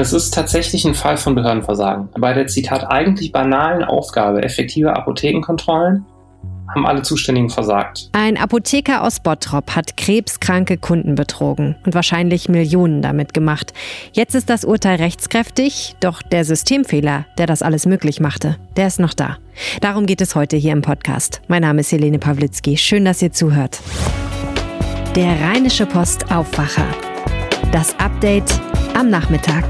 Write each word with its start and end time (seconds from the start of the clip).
Es 0.00 0.12
ist 0.12 0.32
tatsächlich 0.32 0.84
ein 0.84 0.94
Fall 0.94 1.16
von 1.16 1.34
Behördenversagen. 1.34 2.08
Bei 2.20 2.32
der 2.32 2.46
Zitat 2.46 2.88
eigentlich 2.88 3.32
banalen 3.32 3.82
Aufgabe 3.82 4.44
effektiver 4.44 4.96
Apothekenkontrollen 4.96 6.06
haben 6.72 6.86
alle 6.86 7.02
Zuständigen 7.02 7.50
versagt. 7.50 8.08
Ein 8.12 8.36
Apotheker 8.36 9.02
aus 9.02 9.18
Bottrop 9.18 9.74
hat 9.74 9.96
krebskranke 9.96 10.76
Kunden 10.76 11.16
betrogen 11.16 11.74
und 11.84 11.96
wahrscheinlich 11.96 12.48
Millionen 12.48 13.02
damit 13.02 13.34
gemacht. 13.34 13.72
Jetzt 14.12 14.36
ist 14.36 14.48
das 14.48 14.64
Urteil 14.64 14.98
rechtskräftig, 14.98 15.96
doch 15.98 16.22
der 16.22 16.44
Systemfehler, 16.44 17.26
der 17.36 17.46
das 17.46 17.62
alles 17.62 17.84
möglich 17.84 18.20
machte, 18.20 18.56
der 18.76 18.86
ist 18.86 19.00
noch 19.00 19.14
da. 19.14 19.38
Darum 19.80 20.06
geht 20.06 20.20
es 20.20 20.36
heute 20.36 20.56
hier 20.56 20.74
im 20.74 20.82
Podcast. 20.82 21.40
Mein 21.48 21.62
Name 21.62 21.80
ist 21.80 21.90
Helene 21.90 22.20
Pawlitzki. 22.20 22.76
Schön, 22.76 23.04
dass 23.04 23.20
ihr 23.20 23.32
zuhört. 23.32 23.80
Der 25.16 25.40
Rheinische 25.40 25.86
Post 25.86 26.30
Aufwacher. 26.30 26.86
Das 27.72 27.98
Update 27.98 28.50
am 28.94 29.10
Nachmittag. 29.10 29.64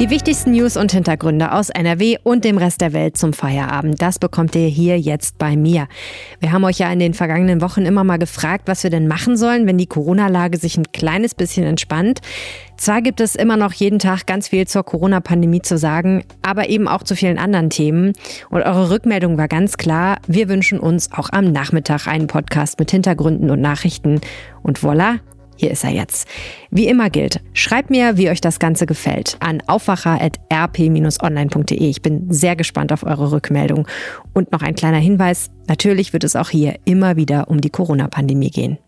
Die 0.00 0.10
wichtigsten 0.10 0.50
News 0.50 0.76
und 0.76 0.90
Hintergründe 0.90 1.52
aus 1.52 1.70
NRW 1.70 2.16
und 2.24 2.44
dem 2.44 2.58
Rest 2.58 2.80
der 2.80 2.92
Welt 2.92 3.16
zum 3.16 3.32
Feierabend, 3.32 4.02
das 4.02 4.18
bekommt 4.18 4.56
ihr 4.56 4.66
hier 4.66 4.98
jetzt 4.98 5.38
bei 5.38 5.56
mir. 5.56 5.86
Wir 6.40 6.50
haben 6.50 6.64
euch 6.64 6.80
ja 6.80 6.92
in 6.92 6.98
den 6.98 7.14
vergangenen 7.14 7.60
Wochen 7.60 7.86
immer 7.86 8.02
mal 8.02 8.18
gefragt, 8.18 8.64
was 8.66 8.82
wir 8.82 8.90
denn 8.90 9.06
machen 9.06 9.36
sollen, 9.36 9.68
wenn 9.68 9.78
die 9.78 9.86
Corona-Lage 9.86 10.58
sich 10.58 10.76
ein 10.76 10.90
kleines 10.90 11.36
bisschen 11.36 11.64
entspannt. 11.64 12.22
Zwar 12.76 13.02
gibt 13.02 13.20
es 13.20 13.36
immer 13.36 13.56
noch 13.56 13.72
jeden 13.72 14.00
Tag 14.00 14.26
ganz 14.26 14.48
viel 14.48 14.66
zur 14.66 14.82
Corona-Pandemie 14.82 15.62
zu 15.62 15.78
sagen, 15.78 16.24
aber 16.42 16.68
eben 16.68 16.88
auch 16.88 17.04
zu 17.04 17.14
vielen 17.14 17.38
anderen 17.38 17.70
Themen. 17.70 18.14
Und 18.50 18.62
eure 18.62 18.90
Rückmeldung 18.90 19.38
war 19.38 19.46
ganz 19.46 19.76
klar, 19.76 20.18
wir 20.26 20.48
wünschen 20.48 20.80
uns 20.80 21.12
auch 21.12 21.28
am 21.30 21.52
Nachmittag 21.52 22.08
einen 22.08 22.26
Podcast 22.26 22.80
mit 22.80 22.90
Hintergründen 22.90 23.48
und 23.48 23.60
Nachrichten. 23.60 24.20
Und 24.64 24.80
voilà, 24.80 25.20
hier 25.56 25.70
ist 25.70 25.84
er 25.84 25.90
jetzt. 25.90 26.26
Wie 26.70 26.86
immer 26.86 27.10
gilt, 27.10 27.42
schreibt 27.52 27.90
mir, 27.90 28.16
wie 28.16 28.30
euch 28.30 28.40
das 28.40 28.58
Ganze 28.58 28.86
gefällt, 28.86 29.36
an 29.40 29.62
aufwacher.rp-online.de. 29.66 31.88
Ich 31.88 32.00
bin 32.02 32.32
sehr 32.32 32.56
gespannt 32.56 32.92
auf 32.92 33.04
eure 33.04 33.30
Rückmeldung. 33.32 33.86
Und 34.32 34.52
noch 34.52 34.62
ein 34.62 34.74
kleiner 34.74 34.98
Hinweis, 34.98 35.50
natürlich 35.68 36.12
wird 36.12 36.24
es 36.24 36.36
auch 36.36 36.50
hier 36.50 36.76
immer 36.84 37.16
wieder 37.16 37.48
um 37.48 37.60
die 37.60 37.70
Corona-Pandemie 37.70 38.50
gehen. 38.50 38.78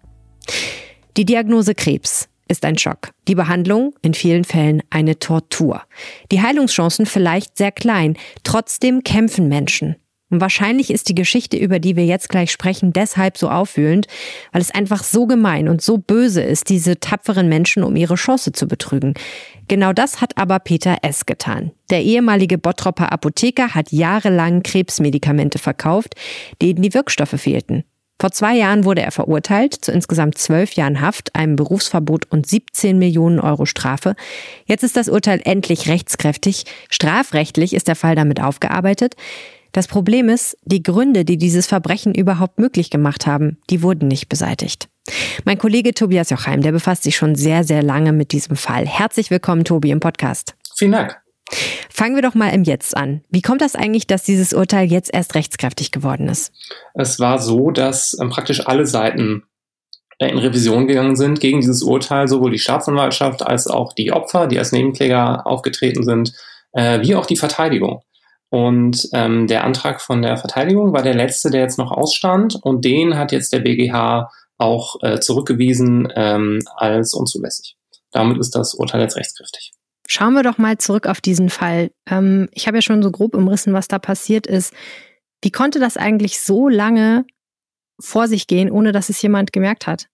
Die 1.17 1.25
Diagnose 1.25 1.75
Krebs 1.75 2.29
ist 2.49 2.65
ein 2.65 2.79
Schock. 2.79 3.11
Die 3.29 3.35
Behandlung 3.35 3.95
in 4.03 4.15
vielen 4.15 4.45
Fällen 4.45 4.83
eine 4.91 5.19
Tortur. 5.19 5.83
Die 6.31 6.43
Heilungschancen 6.43 7.07
vielleicht 7.07 7.57
sehr 7.57 7.73
klein. 7.73 8.17
Trotzdem 8.45 9.03
kämpfen 9.03 9.49
Menschen. 9.49 9.97
Und 10.29 10.41
wahrscheinlich 10.41 10.91
ist 10.91 11.09
die 11.09 11.15
Geschichte, 11.15 11.57
über 11.57 11.79
die 11.79 11.95
wir 11.95 12.05
jetzt 12.05 12.29
gleich 12.29 12.51
sprechen, 12.51 12.93
deshalb 12.93 13.39
so 13.39 13.49
aufwühlend, 13.49 14.09
weil 14.53 14.61
es 14.61 14.73
einfach 14.73 15.05
so 15.05 15.27
gemein 15.27 15.69
und 15.69 15.83
so 15.83 15.99
böse 15.99 16.43
ist, 16.43 16.69
diese 16.69 16.99
tapferen 16.99 17.49
Menschen 17.49 17.85
um 17.85 17.95
ihre 17.95 18.17
Chance 18.17 18.51
zu 18.53 18.67
betrügen. 18.67 19.15
Genau 19.69 19.93
das 19.93 20.21
hat 20.21 20.37
aber 20.37 20.59
Peter 20.59 20.99
S. 21.03 21.27
getan. 21.27 21.71
Der 21.91 22.03
ehemalige 22.03 22.59
Bottropper 22.59 23.13
Apotheker 23.13 23.75
hat 23.75 23.93
jahrelang 23.93 24.63
Krebsmedikamente 24.65 25.59
verkauft, 25.59 26.15
denen 26.61 26.83
die 26.83 26.95
Wirkstoffe 26.95 27.41
fehlten. 27.41 27.85
Vor 28.19 28.33
zwei 28.33 28.57
Jahren 28.57 28.85
wurde 28.85 29.03
er 29.03 29.13
verurteilt 29.13 29.75
zu 29.75 29.93
insgesamt 29.93 30.39
zwölf 30.39 30.73
Jahren 30.73 31.03
Haft, 31.03 31.35
einem 31.37 31.55
Berufsverbot 31.55 32.25
und 32.31 32.47
17 32.47 32.99
Millionen 32.99 33.39
Euro 33.39 33.67
Strafe. 33.67 34.17
Jetzt 34.65 34.85
ist 34.85 34.97
das 34.97 35.11
Urteil 35.11 35.43
endlich 35.45 35.89
rechtskräftig. 35.89 36.65
Strafrechtlich 36.89 37.75
ist 37.75 37.89
der 37.89 37.97
Fall 37.97 38.15
damit 38.15 38.41
aufgearbeitet. 38.41 39.17
Das 39.77 39.89
Problem 39.89 40.31
ist, 40.31 40.57
die 40.65 40.83
Gründe, 40.83 41.27
die 41.27 41.37
dieses 41.37 41.67
Verbrechen 41.67 42.15
überhaupt 42.15 42.59
möglich 42.59 42.89
gemacht 42.89 43.27
haben, 43.27 43.59
die 43.69 43.83
wurden 43.83 44.09
nicht 44.09 44.31
beseitigt. 44.31 44.89
Mein 45.45 45.59
Kollege 45.59 45.93
Tobias 45.93 46.31
Jochheim, 46.31 46.63
der 46.63 46.73
befasst 46.73 47.03
sich 47.03 47.15
schon 47.15 47.35
sehr, 47.35 47.63
sehr 47.63 47.83
lange 47.83 48.15
mit 48.15 48.33
diesem 48.33 48.57
Fall. 48.57 48.87
Herzlich 48.87 49.31
willkommen, 49.31 49.65
Tobi, 49.65 49.91
im 49.91 50.01
Podcast. 50.01 50.55
Vielen 50.77 50.93
Dank. 50.93 51.21
Fangen 51.91 52.15
wir 52.15 52.23
doch 52.23 52.35
mal 52.35 52.55
im 52.55 52.65
Jetzt 52.65 52.97
an. 52.97 53.21
Wie 53.29 53.43
kommt 53.43 53.61
das 53.61 53.75
eigentlich, 53.75 54.07
dass 54.07 54.23
dieses 54.23 54.55
Urteil 54.55 54.91
jetzt 54.91 55.13
erst 55.13 55.35
rechtskräftig 55.35 55.93
geworden 55.93 56.31
ist? 56.31 56.53
Es 56.95 57.21
war 57.21 57.39
so, 57.39 57.71
dass 57.71 58.17
ähm, 58.19 58.31
praktisch 58.31 58.67
alle 58.67 58.87
Seiten 58.87 59.43
äh, 60.19 60.31
in 60.31 60.39
Revision 60.39 60.87
gegangen 60.87 61.17
sind 61.17 61.39
gegen 61.39 61.61
dieses 61.61 61.83
Urteil, 61.83 62.29
sowohl 62.29 62.51
die 62.51 62.59
Staatsanwaltschaft 62.59 63.43
als 63.43 63.67
auch 63.67 63.93
die 63.93 64.11
Opfer, 64.11 64.47
die 64.47 64.59
als 64.59 64.73
Nebenkläger 64.73 65.47
aufgetreten 65.47 66.03
sind, 66.03 66.33
äh, 66.73 67.03
wie 67.03 67.15
auch 67.15 67.27
die 67.27 67.37
Verteidigung. 67.37 68.01
Und 68.51 69.09
ähm, 69.13 69.47
der 69.47 69.65
Antrag 69.65 70.01
von 70.01 70.23
der 70.23 70.37
Verteidigung 70.37 70.93
war 70.93 71.03
der 71.03 71.15
letzte, 71.15 71.51
der 71.51 71.63
jetzt 71.63 71.79
noch 71.79 71.91
ausstand. 71.91 72.57
Und 72.63 72.85
den 72.85 73.17
hat 73.17 73.33
jetzt 73.33 73.53
der 73.53 73.61
BGH 73.61 74.31
auch 74.59 74.97
äh, 75.03 75.21
zurückgewiesen 75.21 76.13
ähm, 76.15 76.61
als 76.77 77.13
unzulässig. 77.13 77.77
Damit 78.13 78.39
ist 78.39 78.55
das 78.55 78.75
Urteil 78.75 79.03
jetzt 79.03 79.17
rechtskräftig. 79.17 79.73
Schauen 80.09 80.35
wir 80.35 80.43
doch 80.43 80.59
mal 80.59 80.79
zurück 80.79 81.07
auf 81.07 81.21
diesen 81.21 81.51
Fall. 81.51 81.91
Ähm, 82.09 82.49
ich 82.53 82.67
habe 82.67 82.79
ja 82.79 82.83
schon 82.83 83.03
so 83.03 83.11
grob 83.11 83.35
umrissen, 83.35 83.73
was 83.73 83.89
da 83.89 83.99
passiert 83.99 84.47
ist. 84.47 84.73
Wie 85.43 85.51
konnte 85.51 85.81
das 85.81 85.97
eigentlich 85.97 86.41
so 86.41 86.69
lange 86.69 87.25
vor 88.01 88.29
sich 88.29 88.47
gehen, 88.47 88.71
ohne 88.71 88.93
dass 88.93 89.09
es 89.09 89.21
jemand 89.21 89.53
gemerkt 89.53 89.87
hat? 89.87 90.07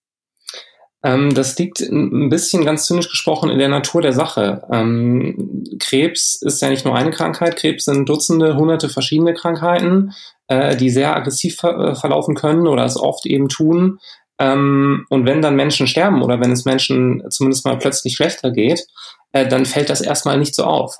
Ähm, 1.03 1.33
das 1.33 1.57
liegt 1.57 1.81
ein 1.81 2.29
bisschen 2.29 2.63
ganz 2.63 2.85
zynisch 2.85 3.09
gesprochen 3.09 3.49
in 3.49 3.59
der 3.59 3.67
Natur 3.67 4.01
der 4.01 4.13
Sache. 4.13 4.63
Ähm, 4.71 5.65
Krebs 5.79 6.41
ist 6.41 6.61
ja 6.61 6.69
nicht 6.69 6.85
nur 6.85 6.95
eine 6.95 7.11
Krankheit. 7.11 7.57
Krebs 7.57 7.85
sind 7.85 8.07
Dutzende, 8.07 8.55
hunderte 8.55 8.87
verschiedene 8.89 9.33
Krankheiten, 9.33 10.13
äh, 10.47 10.77
die 10.77 10.89
sehr 10.89 11.15
aggressiv 11.15 11.57
ver 11.57 11.77
äh, 11.77 11.95
verlaufen 11.95 12.35
können 12.35 12.67
oder 12.67 12.85
es 12.85 12.97
oft 12.97 13.25
eben 13.25 13.49
tun. 13.49 13.99
Ähm, 14.39 15.05
und 15.09 15.25
wenn 15.25 15.41
dann 15.41 15.57
Menschen 15.57 15.87
sterben 15.87 16.23
oder 16.23 16.39
wenn 16.39 16.51
es 16.51 16.65
Menschen 16.65 17.23
zumindest 17.29 17.65
mal 17.65 17.77
plötzlich 17.77 18.15
schlechter 18.15 18.51
geht, 18.51 18.85
äh, 19.33 19.47
dann 19.47 19.65
fällt 19.65 19.89
das 19.89 20.01
erstmal 20.01 20.37
nicht 20.37 20.55
so 20.55 20.63
auf. 20.63 20.95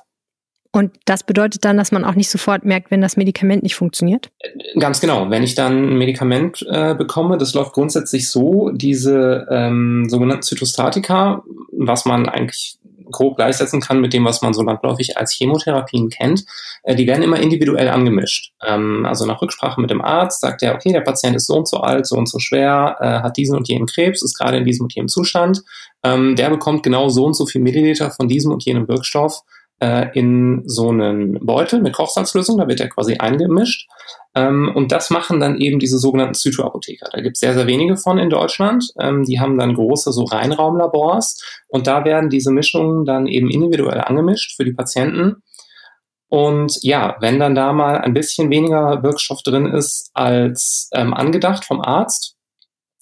Und 0.74 0.90
das 1.04 1.22
bedeutet 1.22 1.64
dann, 1.64 1.76
dass 1.76 1.92
man 1.92 2.04
auch 2.04 2.16
nicht 2.16 2.28
sofort 2.28 2.64
merkt, 2.64 2.90
wenn 2.90 3.00
das 3.00 3.16
Medikament 3.16 3.62
nicht 3.62 3.76
funktioniert? 3.76 4.32
Ganz 4.76 5.00
genau. 5.00 5.30
Wenn 5.30 5.44
ich 5.44 5.54
dann 5.54 5.90
ein 5.90 5.98
Medikament 5.98 6.66
äh, 6.68 6.96
bekomme, 6.96 7.38
das 7.38 7.54
läuft 7.54 7.74
grundsätzlich 7.74 8.28
so, 8.28 8.70
diese 8.70 9.46
ähm, 9.52 10.08
sogenannten 10.08 10.42
Zytostatika, 10.42 11.44
was 11.70 12.06
man 12.06 12.28
eigentlich 12.28 12.78
grob 13.12 13.36
gleichsetzen 13.36 13.80
kann 13.80 14.00
mit 14.00 14.12
dem, 14.12 14.24
was 14.24 14.42
man 14.42 14.52
so 14.52 14.62
landläufig 14.62 15.16
als 15.16 15.32
Chemotherapien 15.32 16.10
kennt, 16.10 16.44
äh, 16.82 16.96
die 16.96 17.06
werden 17.06 17.22
immer 17.22 17.38
individuell 17.38 17.88
angemischt. 17.88 18.52
Ähm, 18.66 19.06
also 19.06 19.26
nach 19.26 19.40
Rücksprache 19.40 19.80
mit 19.80 19.90
dem 19.90 20.02
Arzt 20.02 20.40
sagt 20.40 20.64
er, 20.64 20.74
okay, 20.74 20.92
der 20.92 21.02
Patient 21.02 21.36
ist 21.36 21.46
so 21.46 21.54
und 21.54 21.68
so 21.68 21.76
alt, 21.76 22.04
so 22.04 22.16
und 22.16 22.28
so 22.28 22.40
schwer, 22.40 22.96
äh, 22.98 23.22
hat 23.22 23.36
diesen 23.36 23.56
und 23.56 23.68
jenen 23.68 23.86
Krebs, 23.86 24.24
ist 24.24 24.36
gerade 24.36 24.56
in 24.56 24.64
diesem 24.64 24.86
und 24.86 24.94
jenem 24.96 25.08
Zustand. 25.08 25.62
Ähm, 26.02 26.34
der 26.34 26.50
bekommt 26.50 26.82
genau 26.82 27.10
so 27.10 27.24
und 27.26 27.34
so 27.34 27.46
viel 27.46 27.60
Milliliter 27.60 28.10
von 28.10 28.26
diesem 28.26 28.50
und 28.50 28.64
jenem 28.64 28.88
Wirkstoff 28.88 29.42
äh, 29.84 30.08
in 30.18 30.62
so 30.64 30.88
einen 30.88 31.44
Beutel 31.44 31.82
mit 31.82 31.92
Kochsalzlösung, 31.92 32.56
da 32.56 32.66
wird 32.66 32.80
er 32.80 32.88
quasi 32.88 33.16
eingemischt. 33.18 33.86
Ähm, 34.34 34.72
und 34.74 34.92
das 34.92 35.10
machen 35.10 35.40
dann 35.40 35.60
eben 35.60 35.78
diese 35.78 35.98
sogenannten 35.98 36.34
Zytoapotheker. 36.34 37.08
Da 37.12 37.20
gibt 37.20 37.36
es 37.36 37.40
sehr, 37.40 37.52
sehr 37.52 37.66
wenige 37.66 37.98
von 37.98 38.18
in 38.18 38.30
Deutschland. 38.30 38.84
Ähm, 38.98 39.24
die 39.24 39.40
haben 39.40 39.58
dann 39.58 39.74
große 39.74 40.10
so 40.12 40.24
Reinraumlabors 40.24 41.38
und 41.68 41.86
da 41.86 42.04
werden 42.06 42.30
diese 42.30 42.50
Mischungen 42.50 43.04
dann 43.04 43.26
eben 43.26 43.50
individuell 43.50 44.00
angemischt 44.00 44.56
für 44.56 44.64
die 44.64 44.72
Patienten. 44.72 45.42
Und 46.28 46.78
ja, 46.82 47.16
wenn 47.20 47.38
dann 47.38 47.54
da 47.54 47.72
mal 47.72 47.98
ein 47.98 48.14
bisschen 48.14 48.50
weniger 48.50 49.02
Wirkstoff 49.02 49.42
drin 49.42 49.66
ist 49.66 50.10
als 50.14 50.88
ähm, 50.94 51.12
angedacht 51.12 51.64
vom 51.66 51.82
Arzt, 51.82 52.36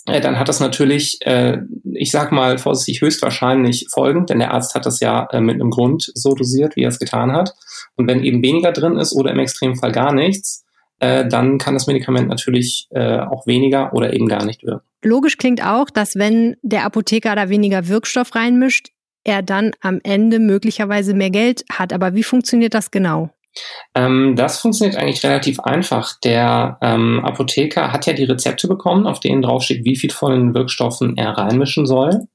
dann 0.04 0.38
hat 0.38 0.48
das 0.48 0.60
natürlich, 0.60 1.18
äh, 1.20 1.58
ich 1.92 2.10
sag 2.10 2.32
mal 2.32 2.58
vorsichtig, 2.58 3.02
höchstwahrscheinlich 3.02 3.86
Folgen, 3.90 4.26
denn 4.26 4.40
der 4.40 4.52
Arzt 4.52 4.74
hat 4.74 4.84
das 4.84 5.00
ja 5.00 5.28
äh, 5.30 5.40
mit 5.40 5.54
einem 5.54 5.70
Grund 5.70 6.10
so 6.14 6.34
dosiert, 6.34 6.74
wie 6.76 6.82
er 6.82 6.88
es 6.88 6.98
getan 6.98 7.32
hat. 7.32 7.54
Und 7.96 8.08
wenn 8.08 8.24
eben 8.24 8.42
weniger 8.42 8.72
drin 8.72 8.96
ist 8.96 9.14
oder 9.14 9.30
im 9.30 9.38
Extremfall 9.38 9.92
gar 9.92 10.12
nichts, 10.12 10.64
äh, 10.98 11.26
dann 11.26 11.58
kann 11.58 11.74
das 11.74 11.86
Medikament 11.86 12.28
natürlich 12.28 12.88
äh, 12.90 13.18
auch 13.18 13.46
weniger 13.46 13.92
oder 13.92 14.12
eben 14.12 14.26
gar 14.26 14.44
nicht 14.44 14.64
wirken. 14.64 14.86
Logisch 15.04 15.36
klingt 15.36 15.64
auch, 15.64 15.90
dass 15.90 16.16
wenn 16.16 16.56
der 16.62 16.84
Apotheker 16.84 17.34
da 17.34 17.48
weniger 17.48 17.88
Wirkstoff 17.88 18.34
reinmischt, 18.34 18.90
er 19.24 19.42
dann 19.42 19.72
am 19.80 20.00
Ende 20.02 20.38
möglicherweise 20.38 21.14
mehr 21.14 21.30
Geld 21.30 21.64
hat. 21.70 21.92
Aber 21.92 22.14
wie 22.14 22.22
funktioniert 22.22 22.74
das 22.74 22.90
genau? 22.90 23.30
Ähm, 23.94 24.34
das 24.36 24.60
funktioniert 24.60 24.96
eigentlich 24.96 25.24
relativ 25.24 25.60
einfach. 25.60 26.18
Der 26.24 26.78
ähm, 26.80 27.20
Apotheker 27.24 27.92
hat 27.92 28.06
ja 28.06 28.12
die 28.12 28.24
Rezepte 28.24 28.68
bekommen, 28.68 29.06
auf 29.06 29.20
denen 29.20 29.42
draufsteht, 29.42 29.84
wie 29.84 29.96
viel 29.96 30.10
von 30.10 30.32
den 30.32 30.54
Wirkstoffen 30.54 31.16
er 31.16 31.30
reinmischen 31.36 31.86
soll. 31.86 32.26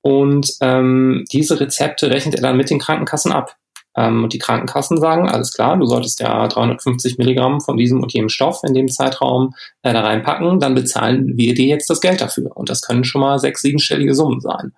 Und 0.00 0.52
ähm, 0.60 1.24
diese 1.32 1.60
Rezepte 1.60 2.10
rechnet 2.10 2.36
er 2.36 2.42
dann 2.42 2.56
mit 2.56 2.70
den 2.70 2.78
Krankenkassen 2.78 3.32
ab. 3.32 3.56
Ähm, 3.96 4.24
und 4.24 4.32
die 4.32 4.38
Krankenkassen 4.38 4.98
sagen, 4.98 5.28
alles 5.28 5.52
klar, 5.52 5.76
du 5.76 5.84
solltest 5.84 6.20
ja 6.20 6.46
350 6.46 7.18
Milligramm 7.18 7.60
von 7.60 7.76
diesem 7.76 8.02
und 8.02 8.12
jenem 8.12 8.28
Stoff 8.28 8.60
in 8.66 8.74
dem 8.74 8.88
Zeitraum 8.88 9.54
äh, 9.82 9.92
da 9.92 10.02
reinpacken, 10.02 10.60
dann 10.60 10.74
bezahlen 10.74 11.36
wir 11.36 11.54
dir 11.54 11.66
jetzt 11.66 11.90
das 11.90 12.00
Geld 12.00 12.20
dafür. 12.20 12.56
Und 12.56 12.70
das 12.70 12.82
können 12.82 13.04
schon 13.04 13.20
mal 13.20 13.38
sechs, 13.38 13.60
siebenstellige 13.60 14.14
Summen 14.14 14.40
sein. 14.40 14.72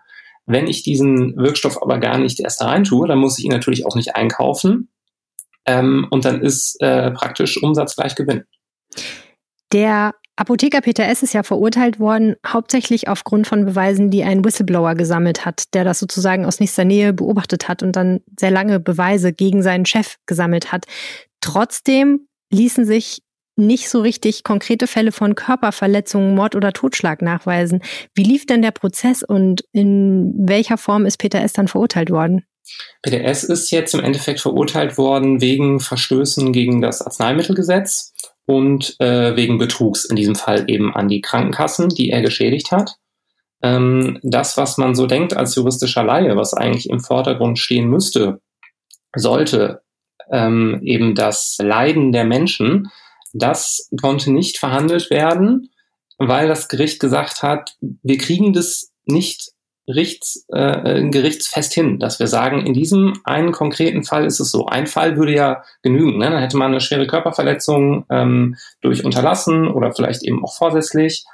Wenn 0.46 0.66
ich 0.66 0.82
diesen 0.82 1.37
Wirkstoff 1.37 1.81
aber 1.81 1.99
gar 1.99 2.19
nicht 2.19 2.40
erst 2.40 2.61
da 2.61 2.66
rein 2.66 2.82
tue, 2.82 3.06
dann 3.06 3.19
muss 3.19 3.38
ich 3.38 3.44
ihn 3.44 3.52
natürlich 3.52 3.87
auch 3.87 3.94
nicht 3.94 4.16
einkaufen 4.16 4.88
ähm, 5.66 6.06
und 6.10 6.24
dann 6.24 6.42
ist 6.42 6.76
äh, 6.80 7.10
praktisch 7.10 7.62
Umsatz 7.62 7.96
gleich 7.96 8.14
Gewinn. 8.14 8.44
Der 9.72 10.14
Apotheker 10.40 10.80
Peter 10.80 11.06
S. 11.06 11.22
ist 11.22 11.34
ja 11.34 11.42
verurteilt 11.42 12.00
worden, 12.00 12.34
hauptsächlich 12.46 13.08
aufgrund 13.08 13.46
von 13.46 13.66
Beweisen, 13.66 14.10
die 14.10 14.24
ein 14.24 14.42
Whistleblower 14.42 14.94
gesammelt 14.94 15.44
hat, 15.44 15.74
der 15.74 15.84
das 15.84 15.98
sozusagen 15.98 16.46
aus 16.46 16.60
nächster 16.60 16.84
Nähe 16.84 17.12
beobachtet 17.12 17.68
hat 17.68 17.82
und 17.82 17.94
dann 17.94 18.20
sehr 18.38 18.50
lange 18.50 18.80
Beweise 18.80 19.34
gegen 19.34 19.62
seinen 19.62 19.84
Chef 19.84 20.16
gesammelt 20.26 20.72
hat. 20.72 20.86
Trotzdem 21.42 22.26
ließen 22.50 22.86
sich 22.86 23.22
nicht 23.56 23.90
so 23.90 24.00
richtig 24.00 24.42
konkrete 24.42 24.86
Fälle 24.86 25.12
von 25.12 25.34
Körperverletzungen, 25.34 26.34
Mord 26.34 26.56
oder 26.56 26.72
Totschlag 26.72 27.20
nachweisen. 27.20 27.82
Wie 28.14 28.22
lief 28.22 28.46
denn 28.46 28.62
der 28.62 28.70
Prozess 28.70 29.22
und 29.22 29.64
in 29.72 30.32
welcher 30.38 30.78
Form 30.78 31.04
ist 31.04 31.18
Peter 31.18 31.42
S. 31.42 31.52
dann 31.52 31.68
verurteilt 31.68 32.10
worden? 32.10 32.44
Peter 33.02 33.22
S. 33.24 33.44
ist 33.44 33.70
jetzt 33.70 33.94
im 33.94 34.00
Endeffekt 34.00 34.40
verurteilt 34.40 34.98
worden 34.98 35.40
wegen 35.40 35.80
Verstößen 35.80 36.52
gegen 36.52 36.80
das 36.80 37.02
Arzneimittelgesetz 37.02 38.12
und 38.46 38.96
äh, 39.00 39.36
wegen 39.36 39.58
Betrugs, 39.58 40.04
in 40.04 40.16
diesem 40.16 40.34
Fall 40.34 40.64
eben 40.68 40.94
an 40.94 41.08
die 41.08 41.20
Krankenkassen, 41.20 41.88
die 41.88 42.10
er 42.10 42.20
geschädigt 42.20 42.72
hat. 42.72 42.96
Ähm, 43.62 44.18
das, 44.22 44.56
was 44.56 44.78
man 44.78 44.94
so 44.94 45.06
denkt 45.06 45.36
als 45.36 45.54
juristischer 45.54 46.02
Laie, 46.02 46.36
was 46.36 46.54
eigentlich 46.54 46.88
im 46.88 47.00
Vordergrund 47.00 47.58
stehen 47.58 47.88
müsste, 47.88 48.40
sollte 49.14 49.82
ähm, 50.30 50.80
eben 50.82 51.14
das 51.14 51.58
Leiden 51.60 52.12
der 52.12 52.24
Menschen, 52.24 52.90
das 53.32 53.88
konnte 54.00 54.32
nicht 54.32 54.58
verhandelt 54.58 55.10
werden, 55.10 55.70
weil 56.18 56.48
das 56.48 56.68
Gericht 56.68 57.00
gesagt 57.00 57.42
hat, 57.42 57.76
wir 57.80 58.18
kriegen 58.18 58.52
das 58.52 58.92
nicht 59.04 59.52
Gerichts, 59.90 60.46
äh, 60.48 61.08
gerichtsfest 61.10 61.72
hin, 61.72 61.98
dass 61.98 62.20
wir 62.20 62.28
sagen, 62.28 62.64
in 62.64 62.75
diesem 62.75 63.14
einen 63.25 63.50
konkreten 63.50 64.04
Fall 64.04 64.25
ist 64.25 64.38
es 64.38 64.52
so. 64.52 64.66
Ein 64.66 64.87
Fall 64.87 65.16
würde 65.16 65.34
ja 65.34 65.64
genügen. 65.82 66.19
Ne? 66.19 66.31
Dann 66.31 66.40
hätte 66.40 66.56
man 66.56 66.70
eine 66.70 66.81
schwere 66.81 67.06
Körperverletzung 67.06 68.04
ähm, 68.08 68.56
durch 68.81 69.04
Unterlassen 69.04 69.69
oder 69.69 69.92
vielleicht 69.92 70.22
eben 70.22 70.44
auch 70.44 70.54
vorsätzlich. 70.56 71.25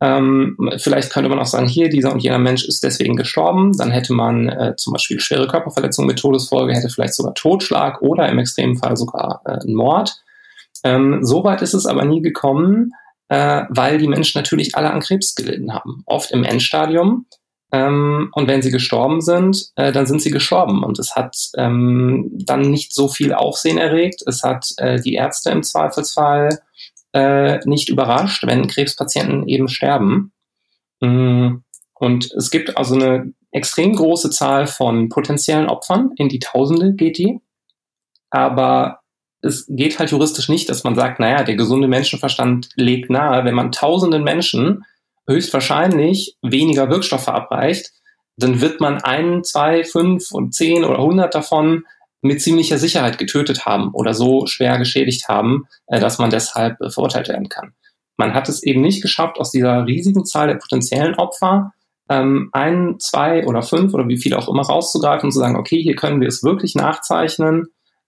Ähm, 0.00 0.58
vielleicht 0.76 1.12
könnte 1.12 1.30
man 1.30 1.38
auch 1.38 1.46
sagen, 1.46 1.66
hier, 1.66 1.88
dieser 1.88 2.12
und 2.12 2.22
jener 2.22 2.38
Mensch 2.38 2.66
ist 2.66 2.84
deswegen 2.84 3.16
gestorben. 3.16 3.72
Dann 3.76 3.90
hätte 3.90 4.12
man 4.12 4.48
äh, 4.50 4.74
zum 4.76 4.92
Beispiel 4.92 5.18
schwere 5.18 5.46
Körperverletzung 5.46 6.04
mit 6.04 6.18
Todesfolge, 6.18 6.74
hätte 6.74 6.90
vielleicht 6.90 7.14
sogar 7.14 7.32
Totschlag 7.34 8.02
oder 8.02 8.28
im 8.28 8.38
extremen 8.38 8.76
Fall 8.76 8.96
sogar 8.98 9.40
äh, 9.46 9.52
einen 9.52 9.74
Mord. 9.74 10.14
Ähm, 10.82 11.20
Soweit 11.22 11.62
ist 11.62 11.72
es 11.72 11.86
aber 11.86 12.04
nie 12.04 12.20
gekommen, 12.20 12.92
äh, 13.28 13.62
weil 13.70 13.98
die 13.98 14.08
Menschen 14.08 14.38
natürlich 14.38 14.74
alle 14.74 14.92
an 14.92 15.00
Krebs 15.00 15.34
gelitten 15.34 15.72
haben. 15.72 16.02
Oft 16.06 16.32
im 16.32 16.44
Endstadium. 16.44 17.26
Ähm, 17.74 18.30
und 18.34 18.46
wenn 18.46 18.62
sie 18.62 18.70
gestorben 18.70 19.20
sind, 19.20 19.72
äh, 19.74 19.90
dann 19.90 20.06
sind 20.06 20.22
sie 20.22 20.30
gestorben. 20.30 20.84
Und 20.84 21.00
es 21.00 21.16
hat 21.16 21.36
ähm, 21.56 22.30
dann 22.32 22.60
nicht 22.60 22.94
so 22.94 23.08
viel 23.08 23.34
Aufsehen 23.34 23.78
erregt. 23.78 24.22
Es 24.26 24.44
hat 24.44 24.68
äh, 24.76 25.00
die 25.00 25.14
Ärzte 25.14 25.50
im 25.50 25.64
Zweifelsfall 25.64 26.60
äh, 27.12 27.58
nicht 27.66 27.88
überrascht, 27.88 28.46
wenn 28.46 28.68
Krebspatienten 28.68 29.48
eben 29.48 29.66
sterben. 29.66 30.32
Mm, 31.00 31.56
und 31.94 32.32
es 32.34 32.52
gibt 32.52 32.76
also 32.76 32.94
eine 32.94 33.32
extrem 33.50 33.96
große 33.96 34.30
Zahl 34.30 34.68
von 34.68 35.08
potenziellen 35.08 35.66
Opfern. 35.66 36.12
In 36.16 36.28
die 36.28 36.38
Tausende 36.38 36.94
geht 36.94 37.18
die. 37.18 37.40
Aber 38.30 39.00
es 39.42 39.66
geht 39.68 39.98
halt 39.98 40.12
juristisch 40.12 40.48
nicht, 40.48 40.68
dass 40.68 40.84
man 40.84 40.94
sagt, 40.94 41.18
naja, 41.18 41.42
der 41.42 41.56
gesunde 41.56 41.88
Menschenverstand 41.88 42.68
legt 42.76 43.10
nahe, 43.10 43.44
wenn 43.44 43.54
man 43.56 43.72
tausenden 43.72 44.22
Menschen 44.22 44.84
höchstwahrscheinlich 45.26 46.36
weniger 46.42 46.90
Wirkstoffe 46.90 47.24
verabreicht, 47.24 47.90
dann 48.36 48.60
wird 48.60 48.80
man 48.80 48.98
ein, 48.98 49.44
zwei, 49.44 49.84
fünf 49.84 50.32
und 50.32 50.54
zehn 50.54 50.84
oder 50.84 50.98
hundert 50.98 51.34
davon 51.34 51.84
mit 52.20 52.40
ziemlicher 52.40 52.78
Sicherheit 52.78 53.18
getötet 53.18 53.66
haben 53.66 53.92
oder 53.92 54.14
so 54.14 54.46
schwer 54.46 54.78
geschädigt 54.78 55.28
haben, 55.28 55.64
äh, 55.86 56.00
dass 56.00 56.18
man 56.18 56.30
deshalb 56.30 56.80
äh, 56.80 56.90
verurteilt 56.90 57.28
werden 57.28 57.48
kann. 57.48 57.74
Man 58.16 58.32
hat 58.32 58.48
es 58.48 58.62
eben 58.62 58.80
nicht 58.80 59.02
geschafft, 59.02 59.38
aus 59.38 59.50
dieser 59.50 59.86
riesigen 59.86 60.24
Zahl 60.24 60.48
der 60.48 60.54
potenziellen 60.54 61.14
Opfer 61.16 61.72
ähm, 62.08 62.50
ein, 62.52 62.96
zwei 62.98 63.46
oder 63.46 63.62
fünf 63.62 63.92
oder 63.94 64.08
wie 64.08 64.16
viele 64.16 64.38
auch 64.38 64.48
immer 64.48 64.62
rauszugreifen 64.62 65.26
und 65.26 65.32
zu 65.32 65.38
sagen, 65.38 65.56
okay, 65.56 65.82
hier 65.82 65.96
können 65.96 66.20
wir 66.20 66.28
es 66.28 66.42
wirklich 66.42 66.74
nachzeichnen. 66.74 67.66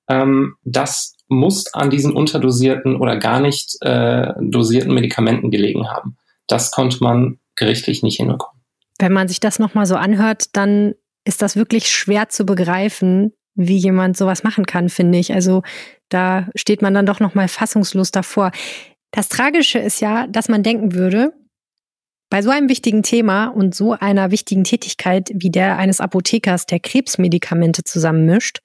Ähm, 0.08 0.54
das 0.64 1.14
muss 1.28 1.72
an 1.74 1.90
diesen 1.90 2.14
unterdosierten 2.14 2.96
oder 2.96 3.16
gar 3.16 3.40
nicht 3.40 3.76
äh, 3.80 4.32
dosierten 4.40 4.94
Medikamenten 4.94 5.50
gelegen 5.50 5.88
haben. 5.88 6.16
Das 6.46 6.70
konnte 6.70 7.02
man 7.02 7.38
gerichtlich 7.56 8.02
nicht 8.02 8.16
hinbekommen. 8.18 8.62
Wenn 8.98 9.12
man 9.12 9.28
sich 9.28 9.40
das 9.40 9.58
nochmal 9.58 9.86
so 9.86 9.96
anhört, 9.96 10.56
dann 10.56 10.94
ist 11.24 11.42
das 11.42 11.56
wirklich 11.56 11.90
schwer 11.90 12.28
zu 12.28 12.46
begreifen, 12.46 13.32
wie 13.54 13.76
jemand 13.76 14.16
sowas 14.16 14.42
machen 14.42 14.66
kann, 14.66 14.88
finde 14.88 15.18
ich. 15.18 15.32
Also 15.32 15.62
da 16.08 16.48
steht 16.54 16.82
man 16.82 16.94
dann 16.94 17.06
doch 17.06 17.20
nochmal 17.20 17.48
fassungslos 17.48 18.10
davor. 18.10 18.52
Das 19.10 19.28
Tragische 19.28 19.78
ist 19.78 20.00
ja, 20.00 20.26
dass 20.26 20.48
man 20.48 20.62
denken 20.62 20.94
würde, 20.94 21.32
bei 22.28 22.42
so 22.42 22.50
einem 22.50 22.68
wichtigen 22.68 23.02
Thema 23.02 23.46
und 23.46 23.74
so 23.74 23.92
einer 23.92 24.30
wichtigen 24.30 24.64
Tätigkeit 24.64 25.30
wie 25.32 25.50
der 25.50 25.78
eines 25.78 26.00
Apothekers, 26.00 26.66
der 26.66 26.80
Krebsmedikamente 26.80 27.84
zusammenmischt, 27.84 28.60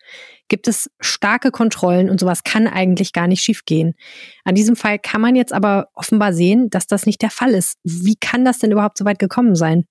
gibt 0.52 0.68
es 0.68 0.92
starke 1.00 1.50
Kontrollen 1.50 2.10
und 2.10 2.20
sowas 2.20 2.44
kann 2.44 2.68
eigentlich 2.68 3.14
gar 3.14 3.28
nicht 3.28 3.42
schiefgehen. 3.42 3.96
An 4.44 4.54
diesem 4.54 4.76
Fall 4.76 5.00
kann 5.00 5.22
man 5.22 5.38
jetzt 5.38 5.54
aber 5.54 5.88
offenbar 5.96 6.34
sehen, 6.34 6.70
dass 6.70 6.88
das 6.88 7.06
nicht 7.06 7.22
der 7.22 7.30
Fall 7.30 7.52
ist. 7.52 7.78
Wie 7.86 8.18
kann 8.20 8.44
das 8.44 8.60
denn 8.60 8.74
überhaupt 8.74 8.98
so 8.98 9.06
weit 9.06 9.18
gekommen 9.18 9.56
sein? 9.56 9.86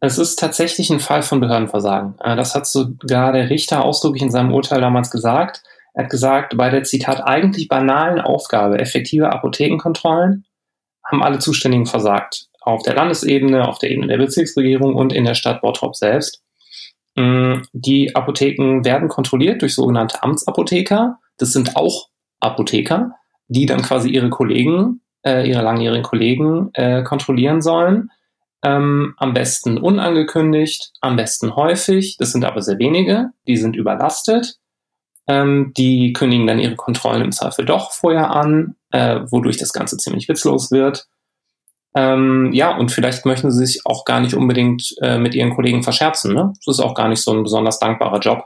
Es 0.00 0.16
ist 0.16 0.38
tatsächlich 0.38 0.88
ein 0.88 1.00
Fall 1.00 1.22
von 1.22 1.40
Behördenversagen. 1.40 2.14
Äh, 2.24 2.34
das 2.34 2.54
hat 2.54 2.66
sogar 2.66 3.32
der 3.32 3.50
Richter 3.50 3.84
ausdrücklich 3.84 4.22
in 4.22 4.30
seinem 4.30 4.54
Urteil 4.54 4.80
damals 4.80 5.10
gesagt. 5.10 5.62
Er 5.92 6.04
hat 6.04 6.10
gesagt, 6.10 6.56
bei 6.56 6.70
der 6.70 6.84
Zitat 6.84 7.22
eigentlich 7.22 7.68
banalen 7.68 8.22
Aufgabe 8.22 8.78
effektiver 8.78 9.30
Apothekenkontrollen 9.30 10.46
haben 11.04 11.22
alle 11.22 11.40
Zuständigen 11.40 11.84
versagt 11.84 12.46
auf 12.62 12.82
der 12.84 12.94
Landesebene, 12.94 13.68
auf 13.68 13.78
der 13.78 13.90
Ebene 13.90 14.06
der 14.06 14.16
Bezirksregierung 14.16 14.94
und 14.94 15.12
in 15.12 15.24
der 15.24 15.34
Stadt 15.34 15.60
Bottrop 15.60 15.94
selbst. 15.94 16.42
Mm, 17.20 17.62
die 17.72 18.16
Apotheken 18.16 18.84
werden 18.84 19.08
kontrolliert 19.08 19.60
durch 19.60 19.74
sogenannte 19.74 20.22
Amtsapotheker. 20.22 21.18
Das 21.36 21.52
sind 21.52 21.76
auch 21.76 22.08
Apotheker, 22.40 23.12
die 23.48 23.66
dann 23.66 23.82
quasi 23.82 24.08
ihre 24.08 24.30
Kollegen, 24.30 25.02
äh, 25.22 25.48
ihre 25.48 25.62
langjährigen 25.62 26.02
Kollegen 26.02 26.70
äh, 26.74 27.02
kontrollieren 27.02 27.60
sollen. 27.60 28.10
Ähm, 28.62 29.14
am 29.18 29.34
besten 29.34 29.78
unangekündigt, 29.78 30.92
am 31.00 31.16
besten 31.16 31.56
häufig. 31.56 32.16
Das 32.18 32.32
sind 32.32 32.44
aber 32.44 32.62
sehr 32.62 32.78
wenige. 32.78 33.30
Die 33.46 33.56
sind 33.56 33.76
überlastet. 33.76 34.56
Ähm, 35.26 35.72
die 35.76 36.12
kündigen 36.14 36.46
dann 36.46 36.58
ihre 36.58 36.76
Kontrollen 36.76 37.22
im 37.22 37.32
Zweifel 37.32 37.66
doch 37.66 37.92
vorher 37.92 38.30
an, 38.30 38.76
äh, 38.90 39.20
wodurch 39.30 39.58
das 39.58 39.72
Ganze 39.72 39.96
ziemlich 39.98 40.28
witzlos 40.28 40.70
wird. 40.70 41.06
Ähm, 41.94 42.50
ja, 42.52 42.76
und 42.76 42.92
vielleicht 42.92 43.26
möchten 43.26 43.50
sie 43.50 43.66
sich 43.66 43.84
auch 43.84 44.04
gar 44.04 44.20
nicht 44.20 44.34
unbedingt 44.34 44.94
äh, 45.02 45.18
mit 45.18 45.34
ihren 45.34 45.54
Kollegen 45.54 45.82
verscherzen. 45.82 46.32
Ne? 46.32 46.52
Das 46.64 46.78
ist 46.78 46.84
auch 46.84 46.94
gar 46.94 47.08
nicht 47.08 47.22
so 47.22 47.32
ein 47.32 47.42
besonders 47.42 47.78
dankbarer 47.78 48.20
Job. 48.20 48.44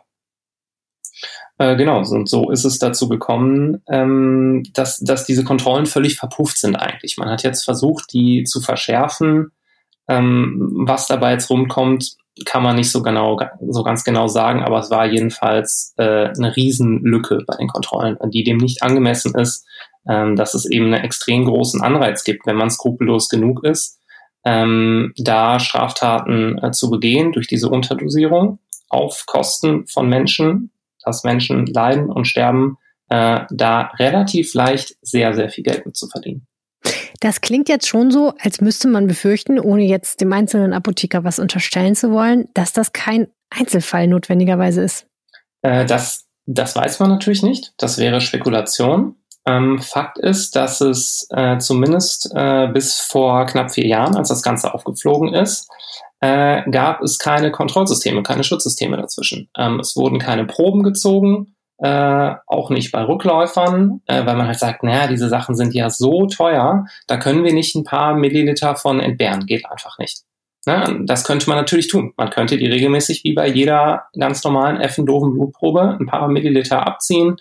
Äh, 1.59 1.77
genau, 1.77 1.99
und 1.99 2.29
so 2.29 2.51
ist 2.51 2.65
es 2.65 2.79
dazu 2.79 3.09
gekommen, 3.09 3.83
ähm, 3.89 4.65
dass, 4.73 4.99
dass 4.99 5.25
diese 5.25 5.45
Kontrollen 5.45 5.87
völlig 5.87 6.17
verpufft 6.17 6.59
sind 6.59 6.75
eigentlich. 6.75 7.17
Man 7.17 7.29
hat 7.29 7.43
jetzt 7.45 7.65
versucht, 7.65 8.13
die 8.13 8.45
zu 8.45 8.61
verschärfen. 8.61 9.53
Ähm, 10.09 10.73
was 10.87 11.07
dabei 11.07 11.33
jetzt 11.33 11.49
rumkommt, 11.51 12.17
kann 12.45 12.65
man 12.65 12.77
nicht 12.77 12.91
so 12.91 13.03
genau, 13.03 13.39
so 13.69 13.85
ganz 13.85 14.03
genau 14.03 14.27
sagen, 14.27 14.65
aber 14.65 14.81
es 14.81 14.91
war 14.91 15.07
jedenfalls 15.07 15.95
äh, 15.97 16.29
eine 16.29 16.57
Riesenlücke 16.57 17.45
bei 17.47 17.57
den 17.57 17.69
Kontrollen, 17.69 18.19
die 18.31 18.43
dem 18.43 18.57
nicht 18.57 18.83
angemessen 18.83 19.35
ist 19.37 19.65
ähm, 20.09 20.37
dass 20.37 20.55
es 20.55 20.67
eben 20.67 20.87
einen 20.87 21.05
extrem 21.05 21.45
großen 21.45 21.81
Anreiz 21.83 22.25
gibt, 22.25 22.47
wenn 22.47 22.57
man 22.57 22.71
skrupellos 22.71 23.29
genug 23.29 23.65
ist, 23.65 24.01
ähm, 24.45 25.13
da 25.17 25.59
Straftaten 25.59 26.59
äh, 26.63 26.71
zu 26.71 26.91
begehen 26.91 27.33
durch 27.33 27.47
diese 27.47 27.69
Unterdosierung 27.69 28.59
auf 28.89 29.25
Kosten 29.27 29.87
von 29.87 30.09
Menschen, 30.09 30.71
dass 31.03 31.25
Menschen 31.25 31.67
leiden 31.67 32.11
und 32.11 32.27
sterben, 32.27 32.77
äh, 33.09 33.41
da 33.51 33.91
relativ 33.99 34.55
leicht 34.55 34.97
sehr, 35.03 35.35
sehr 35.35 35.49
viel 35.49 35.65
Geld 35.65 35.87
mit 35.87 35.97
zu 35.97 36.09
verdienen. 36.09 36.47
Das 37.21 37.41
klingt 37.41 37.69
jetzt 37.69 37.89
schon 37.89 38.11
so, 38.11 38.35
als 38.39 38.61
müsste 38.61 38.89
man 38.89 39.07
befürchten, 39.07 39.59
ohne 39.59 39.85
jetzt 39.85 40.21
dem 40.21 40.33
einzelnen 40.33 40.73
Apotheker 40.73 41.25
was 41.25 41.39
unterstellen 41.39 41.95
zu 41.95 42.11
wollen, 42.11 42.49
dass 42.55 42.73
das 42.73 42.93
kein 42.93 43.29
Einzelfall 43.51 44.07
notwendigerweise 44.09 44.83
ist. 44.83 45.07
Äh, 45.63 45.87
das, 45.87 46.27
das 46.47 46.77
weiß 46.77 47.01
man 47.01 47.11
natürlich 47.11 47.43
nicht. 47.43 47.73
Das 47.79 47.99
wäre 47.99 48.21
Spekulation. 48.21 49.17
Ähm, 49.47 49.79
Fakt 49.81 50.19
ist, 50.19 50.57
dass 50.57 50.81
es 50.81 51.27
äh, 51.31 51.59
zumindest 51.59 52.31
äh, 52.35 52.69
bis 52.69 52.99
vor 52.99 53.45
knapp 53.47 53.73
vier 53.73 53.87
Jahren, 53.87 54.17
als 54.17 54.29
das 54.29 54.43
Ganze 54.43 54.73
aufgeflogen 54.73 55.35
ist, 55.35 55.69
äh, 56.21 56.63
gab 56.71 57.03
es 57.03 57.19
keine 57.19 57.51
Kontrollsysteme, 57.51 58.23
keine 58.23 58.45
Schutzsysteme 58.45 58.97
dazwischen. 58.97 59.51
Ähm, 59.57 59.81
es 59.81 59.97
wurden 59.97 60.19
keine 60.19 60.47
Proben 60.47 60.83
gezogen, 60.83 61.55
äh, 61.79 62.35
auch 62.47 62.71
nicht 62.71 62.93
bei 62.93 63.03
Rückläufern, 63.03 64.01
äh, 64.07 64.25
weil 64.25 64.37
man 64.37 64.47
halt 64.47 64.59
sagt, 64.59 64.83
naja, 64.83 65.09
diese 65.09 65.29
Sachen 65.29 65.55
sind 65.55 65.75
ja 65.75 65.91
so 65.91 66.27
teuer, 66.27 66.87
da 67.07 67.19
können 67.19 67.45
wir 67.45 67.53
nicht 67.53 67.75
ein 67.75 67.85
paar 67.85 68.15
Milliliter 68.15 68.77
von 68.77 69.01
entbehren, 69.01 69.45
geht 69.45 69.71
einfach 69.71 69.99
nicht. 69.99 70.23
Na, 70.67 70.91
das 71.05 71.25
könnte 71.25 71.49
man 71.49 71.59
natürlich 71.59 71.89
tun. 71.89 72.15
Man 72.17 72.31
könnte 72.31 72.57
die 72.57 72.67
regelmäßig 72.67 73.23
wie 73.25 73.35
bei 73.35 73.47
jeder 73.49 74.05
ganz 74.19 74.43
normalen 74.45 74.81
effendoven 74.81 75.35
Blutprobe 75.35 75.99
ein 76.01 76.07
paar 76.07 76.29
Milliliter 76.29 76.87
abziehen, 76.87 77.37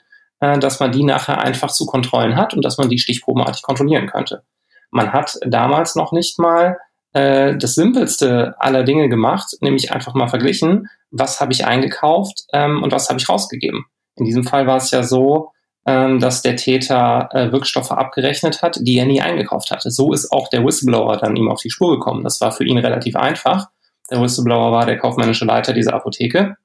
dass 0.59 0.79
man 0.79 0.91
die 0.91 1.03
nachher 1.03 1.39
einfach 1.39 1.71
zu 1.71 1.85
Kontrollen 1.85 2.35
hat 2.35 2.53
und 2.53 2.63
dass 2.65 2.77
man 2.77 2.89
die 2.89 2.99
stichprobenartig 2.99 3.61
kontrollieren 3.61 4.07
könnte. 4.07 4.43
Man 4.91 5.13
hat 5.13 5.37
damals 5.45 5.95
noch 5.95 6.11
nicht 6.11 6.39
mal 6.39 6.77
äh, 7.13 7.55
das 7.55 7.75
simpelste 7.75 8.55
aller 8.59 8.83
Dinge 8.83 9.09
gemacht, 9.09 9.55
nämlich 9.61 9.91
einfach 9.91 10.13
mal 10.13 10.27
verglichen, 10.27 10.89
was 11.11 11.39
habe 11.39 11.53
ich 11.53 11.65
eingekauft 11.65 12.43
ähm, 12.53 12.83
und 12.83 12.91
was 12.91 13.09
habe 13.09 13.19
ich 13.19 13.29
rausgegeben. 13.29 13.85
In 14.15 14.25
diesem 14.25 14.43
Fall 14.43 14.67
war 14.67 14.77
es 14.77 14.91
ja 14.91 15.03
so, 15.03 15.51
ähm, 15.85 16.19
dass 16.19 16.41
der 16.41 16.55
Täter 16.55 17.29
äh, 17.31 17.51
Wirkstoffe 17.51 17.91
abgerechnet 17.91 18.61
hat, 18.61 18.77
die 18.81 18.97
er 18.97 19.05
nie 19.05 19.21
eingekauft 19.21 19.71
hatte. 19.71 19.91
So 19.91 20.13
ist 20.13 20.31
auch 20.31 20.47
der 20.49 20.65
Whistleblower 20.65 21.17
dann 21.17 21.35
ihm 21.35 21.49
auf 21.49 21.61
die 21.61 21.71
Spur 21.71 21.91
gekommen. 21.91 22.23
Das 22.23 22.39
war 22.41 22.51
für 22.51 22.63
ihn 22.63 22.77
relativ 22.77 23.15
einfach. 23.15 23.69
Der 24.09 24.21
Whistleblower 24.21 24.71
war 24.71 24.85
der 24.85 24.97
kaufmännische 24.97 25.45
Leiter 25.45 25.73
dieser 25.73 25.93
Apotheke 25.93 26.55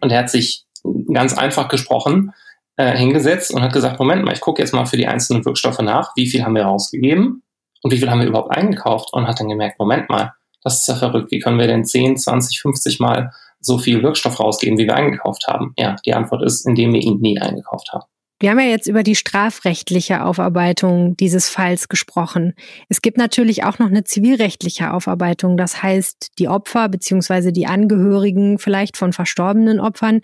und 0.00 0.10
er 0.10 0.20
hat 0.20 0.30
sich 0.30 0.64
ganz 1.12 1.36
einfach 1.36 1.68
gesprochen 1.68 2.32
äh, 2.76 2.96
hingesetzt 2.96 3.52
und 3.52 3.62
hat 3.62 3.72
gesagt, 3.72 3.98
Moment 3.98 4.24
mal, 4.24 4.32
ich 4.32 4.40
gucke 4.40 4.62
jetzt 4.62 4.72
mal 4.72 4.86
für 4.86 4.96
die 4.96 5.06
einzelnen 5.06 5.44
Wirkstoffe 5.44 5.80
nach, 5.80 6.12
wie 6.16 6.26
viel 6.26 6.44
haben 6.44 6.54
wir 6.54 6.64
rausgegeben 6.64 7.42
und 7.82 7.90
wie 7.92 7.98
viel 7.98 8.10
haben 8.10 8.20
wir 8.20 8.28
überhaupt 8.28 8.56
eingekauft 8.56 9.12
und 9.12 9.26
hat 9.26 9.40
dann 9.40 9.48
gemerkt, 9.48 9.78
Moment 9.78 10.08
mal, 10.08 10.32
das 10.62 10.80
ist 10.80 10.88
ja 10.88 10.94
verrückt, 10.94 11.30
wie 11.30 11.40
können 11.40 11.58
wir 11.58 11.66
denn 11.66 11.84
10, 11.84 12.16
20, 12.16 12.60
50 12.60 13.00
Mal 13.00 13.32
so 13.60 13.78
viel 13.78 14.02
Wirkstoff 14.02 14.40
rausgeben, 14.40 14.78
wie 14.78 14.86
wir 14.86 14.94
eingekauft 14.94 15.46
haben? 15.48 15.74
Ja, 15.78 15.96
die 16.04 16.14
Antwort 16.14 16.42
ist, 16.42 16.66
indem 16.66 16.92
wir 16.92 17.00
ihn 17.00 17.20
nie 17.20 17.40
eingekauft 17.40 17.92
haben. 17.92 18.04
Wir 18.42 18.50
haben 18.50 18.58
ja 18.58 18.66
jetzt 18.66 18.88
über 18.88 19.04
die 19.04 19.14
strafrechtliche 19.14 20.24
Aufarbeitung 20.24 21.16
dieses 21.16 21.48
Falls 21.48 21.88
gesprochen. 21.88 22.54
Es 22.88 23.00
gibt 23.00 23.16
natürlich 23.16 23.62
auch 23.62 23.78
noch 23.78 23.86
eine 23.86 24.02
zivilrechtliche 24.02 24.92
Aufarbeitung. 24.92 25.56
Das 25.56 25.80
heißt, 25.80 26.32
die 26.40 26.48
Opfer 26.48 26.88
beziehungsweise 26.88 27.52
die 27.52 27.66
Angehörigen 27.66 28.58
vielleicht 28.58 28.96
von 28.96 29.12
verstorbenen 29.12 29.78
Opfern, 29.78 30.22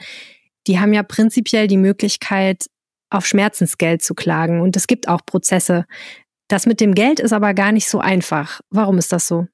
die 0.68 0.78
haben 0.78 0.92
ja 0.92 1.02
prinzipiell 1.02 1.66
die 1.66 1.76
Möglichkeit, 1.76 2.66
auf 3.10 3.26
Schmerzensgeld 3.26 4.02
zu 4.02 4.14
klagen. 4.14 4.60
Und 4.60 4.76
es 4.76 4.86
gibt 4.86 5.08
auch 5.08 5.22
Prozesse. 5.24 5.86
Das 6.48 6.66
mit 6.66 6.80
dem 6.80 6.94
Geld 6.94 7.20
ist 7.20 7.32
aber 7.32 7.54
gar 7.54 7.72
nicht 7.72 7.88
so 7.88 7.98
einfach. 7.98 8.60
Warum 8.70 8.98
ist 8.98 9.12
das 9.12 9.26
so? 9.26 9.46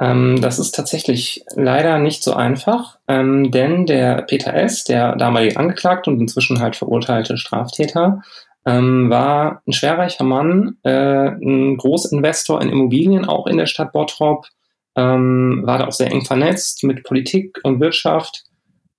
Ähm, 0.00 0.40
das 0.40 0.58
ist 0.58 0.74
tatsächlich 0.74 1.44
leider 1.56 1.98
nicht 1.98 2.22
so 2.22 2.34
einfach, 2.34 2.98
ähm, 3.08 3.50
denn 3.50 3.86
der 3.86 4.22
Peter 4.22 4.54
S., 4.54 4.84
der 4.84 5.16
damalige 5.16 5.56
Angeklagte 5.56 6.10
und 6.10 6.20
inzwischen 6.20 6.60
halt 6.60 6.76
verurteilte 6.76 7.36
Straftäter, 7.36 8.22
ähm, 8.64 9.10
war 9.10 9.62
ein 9.66 9.72
schwerreicher 9.72 10.24
Mann, 10.24 10.76
äh, 10.84 11.30
ein 11.30 11.76
Großinvestor 11.76 12.62
in 12.62 12.68
Immobilien, 12.68 13.24
auch 13.24 13.46
in 13.48 13.56
der 13.56 13.66
Stadt 13.66 13.92
Bottrop, 13.92 14.46
ähm, 14.94 15.62
war 15.64 15.78
da 15.78 15.88
auch 15.88 15.92
sehr 15.92 16.12
eng 16.12 16.24
vernetzt 16.24 16.84
mit 16.84 17.02
Politik 17.02 17.58
und 17.64 17.80
Wirtschaft. 17.80 18.44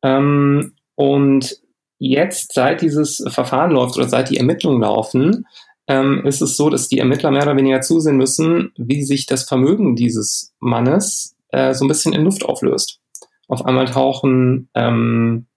Ähm, 0.03 0.73
und 0.99 1.61
jetzt, 1.97 2.53
seit 2.53 2.81
dieses 2.81 3.23
Verfahren 3.29 3.71
läuft 3.71 3.95
oder 3.95 4.09
seit 4.09 4.29
die 4.29 4.35
Ermittlungen 4.35 4.81
laufen, 4.81 5.45
ähm, 5.87 6.25
ist 6.25 6.41
es 6.41 6.57
so, 6.57 6.69
dass 6.69 6.89
die 6.89 6.99
Ermittler 6.99 7.31
mehr 7.31 7.43
oder 7.43 7.55
weniger 7.55 7.79
zusehen 7.79 8.17
müssen, 8.17 8.73
wie 8.75 9.03
sich 9.03 9.25
das 9.25 9.45
Vermögen 9.45 9.95
dieses 9.95 10.53
Mannes 10.59 11.37
äh, 11.53 11.73
so 11.73 11.85
ein 11.85 11.87
bisschen 11.87 12.11
in 12.11 12.25
Luft 12.25 12.43
auflöst. 12.43 12.99
Auf 13.47 13.65
einmal 13.65 13.85
tauchen, 13.85 14.67
ähm, 14.75 15.47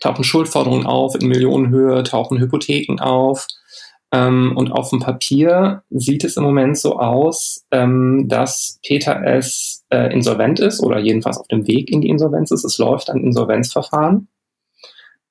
tauchen 0.00 0.24
Schuldforderungen 0.24 0.86
auf 0.86 1.14
in 1.14 1.28
Millionenhöhe, 1.28 2.02
tauchen 2.02 2.40
Hypotheken 2.40 3.00
auf. 3.00 3.46
Ähm, 4.10 4.54
und 4.56 4.72
auf 4.72 4.90
dem 4.90 4.98
Papier 4.98 5.84
sieht 5.90 6.24
es 6.24 6.36
im 6.36 6.42
Moment 6.42 6.78
so 6.78 6.98
aus, 6.98 7.64
ähm, 7.70 8.26
dass 8.28 8.80
Peter 8.84 9.22
S. 9.22 9.84
Äh, 9.90 10.12
insolvent 10.12 10.58
ist 10.58 10.80
oder 10.80 10.98
jedenfalls 10.98 11.38
auf 11.38 11.46
dem 11.46 11.64
Weg 11.68 11.92
in 11.92 12.00
die 12.00 12.08
Insolvenz 12.08 12.50
ist. 12.50 12.64
Es 12.64 12.78
läuft 12.78 13.08
ein 13.08 13.22
Insolvenzverfahren. 13.22 14.26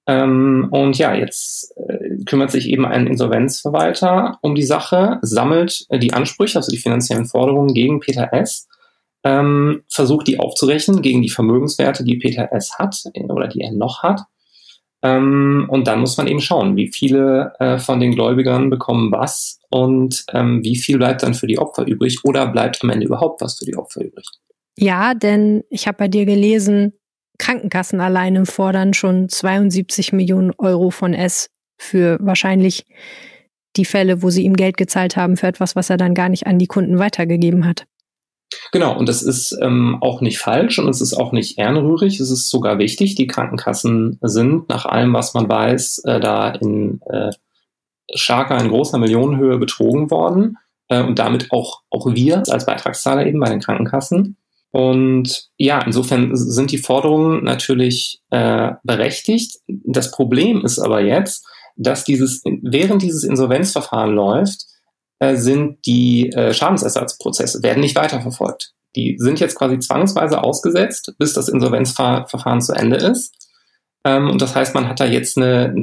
Ähm, 0.06 0.68
und 0.72 0.98
ja, 0.98 1.16
jetzt 1.16 1.74
äh, 1.78 2.24
kümmert 2.26 2.52
sich 2.52 2.68
eben 2.68 2.86
ein 2.86 3.08
Insolvenzverwalter 3.08 4.38
um 4.42 4.54
die 4.54 4.64
Sache, 4.64 5.20
sammelt 5.22 5.86
äh, 5.90 6.00
die 6.00 6.14
Ansprüche, 6.14 6.58
also 6.58 6.72
die 6.72 6.78
finanziellen 6.78 7.26
Forderungen 7.26 7.74
gegen 7.74 8.00
Peter 8.00 8.34
S., 8.34 8.68
ähm, 9.24 9.84
versucht 9.88 10.28
die 10.28 10.40
aufzurechnen 10.40 11.02
gegen 11.02 11.22
die 11.22 11.30
Vermögenswerte, 11.30 12.04
die 12.04 12.18
Peter 12.18 12.52
S. 12.52 12.78
hat 12.78 12.98
äh, 13.14 13.24
oder 13.24 13.48
die 13.48 13.62
er 13.62 13.72
noch 13.72 14.04
hat. 14.04 14.22
Ähm, 15.04 15.68
und 15.70 15.88
dann 15.88 16.00
muss 16.00 16.18
man 16.18 16.28
eben 16.28 16.42
schauen, 16.42 16.76
wie 16.76 16.92
viele 16.92 17.54
äh, 17.60 17.78
von 17.78 18.00
den 18.00 18.12
Gläubigern 18.12 18.70
bekommen 18.70 19.12
was 19.12 19.60
und 19.70 20.26
ähm, 20.34 20.64
wie 20.64 20.78
viel 20.78 20.98
bleibt 20.98 21.24
dann 21.24 21.34
für 21.34 21.48
die 21.48 21.60
Opfer 21.60 21.86
übrig 21.86 22.20
oder 22.24 22.48
bleibt 22.48 22.84
am 22.84 22.90
Ende 22.90 23.06
überhaupt 23.06 23.42
was 23.42 23.58
für 23.58 23.66
die 23.66 23.76
Opfer 23.76 24.02
übrig. 24.02 24.26
Ja, 24.78 25.14
denn 25.14 25.64
ich 25.70 25.88
habe 25.88 25.98
bei 25.98 26.08
dir 26.08 26.26
gelesen, 26.26 26.94
Krankenkassen 27.40 28.00
alleine 28.00 28.46
fordern 28.46 28.94
schon 28.94 29.30
72 29.30 30.14
Millionen 30.14 30.52
Euro 30.58 30.92
von 30.92 31.14
S 31.14 31.48
für 31.78 32.18
wahrscheinlich 32.22 32.86
die 33.76 33.86
Fälle, 33.86 34.22
wo 34.22 34.30
sie 34.30 34.44
ihm 34.44 34.56
Geld 34.56 34.78
gezahlt 34.78 35.18
haben 35.18 35.36
für 35.38 35.48
etwas, 35.48 35.76
was 35.76 35.90
er 35.90 35.98
dann 35.98 36.14
gar 36.14 36.30
nicht 36.30 36.46
an 36.46 36.60
die 36.60 36.68
Kunden 36.68 37.00
weitergegeben 37.00 37.66
hat. 37.66 37.86
Genau, 38.72 38.98
und 38.98 39.10
das 39.10 39.24
ist 39.24 39.58
ähm, 39.62 39.98
auch 40.02 40.22
nicht 40.22 40.38
falsch 40.38 40.78
und 40.78 40.88
es 40.88 41.02
ist 41.02 41.14
auch 41.14 41.32
nicht 41.32 41.58
ehrenrührig, 41.58 42.20
es 42.20 42.30
ist 42.30 42.50
sogar 42.50 42.78
wichtig. 42.78 43.16
Die 43.16 43.28
Krankenkassen 43.28 44.20
sind 44.22 44.70
nach 44.70 44.86
allem, 44.86 45.14
was 45.14 45.34
man 45.34 45.50
weiß, 45.50 46.04
äh, 46.06 46.20
da 46.20 46.50
in 46.50 47.02
äh, 47.08 47.32
starker, 48.14 48.60
in 48.60 48.70
großer 48.70 49.00
Millionenhöhe 49.00 49.58
betrogen 49.58 50.12
worden 50.12 50.58
äh, 50.90 51.02
und 51.02 51.20
damit 51.20 51.52
auch, 51.52 51.82
auch 51.90 52.14
wir 52.14 52.44
als 52.50 52.66
Beitragszahler 52.66 53.26
eben 53.26 53.40
bei 53.40 53.50
den 53.50 53.60
Krankenkassen. 53.60 54.38
Und 54.74 55.50
ja, 55.56 55.84
insofern 55.84 56.36
sind 56.36 56.72
die 56.72 56.80
Forderungen 56.80 57.44
natürlich 57.44 58.24
äh, 58.32 58.72
berechtigt. 58.84 59.60
Das 59.68 60.10
Problem 60.10 60.66
ist 60.66 60.80
aber 60.80 61.00
jetzt, 61.00 61.46
dass 61.76 62.06
dieses, 62.06 62.42
während 62.44 63.04
dieses 63.04 63.24
Insolvenzverfahren 63.24 64.16
läuft, 64.16 64.66
äh, 65.20 65.36
sind 65.36 65.86
die 65.86 66.32
äh, 66.32 66.56
Schadensersatzprozesse, 66.56 67.62
werden 67.62 67.82
nicht 67.82 67.96
weiterverfolgt. 67.96 68.74
Die 68.96 69.16
sind 69.20 69.40
jetzt 69.40 69.56
quasi 69.56 69.78
zwangsweise 69.78 70.44
ausgesetzt, 70.44 71.14
bis 71.20 71.34
das 71.34 71.50
Insolvenzverfahren 71.50 72.62
zu 72.62 72.74
Ende 72.74 72.98
ist. 72.98 73.32
Ähm, 74.04 74.32
und 74.32 74.42
das 74.42 74.56
heißt, 74.56 74.74
man 74.74 74.90
hat 74.90 75.00
da 75.00 75.06
jetzt 75.06 75.38
eine, 75.38 75.76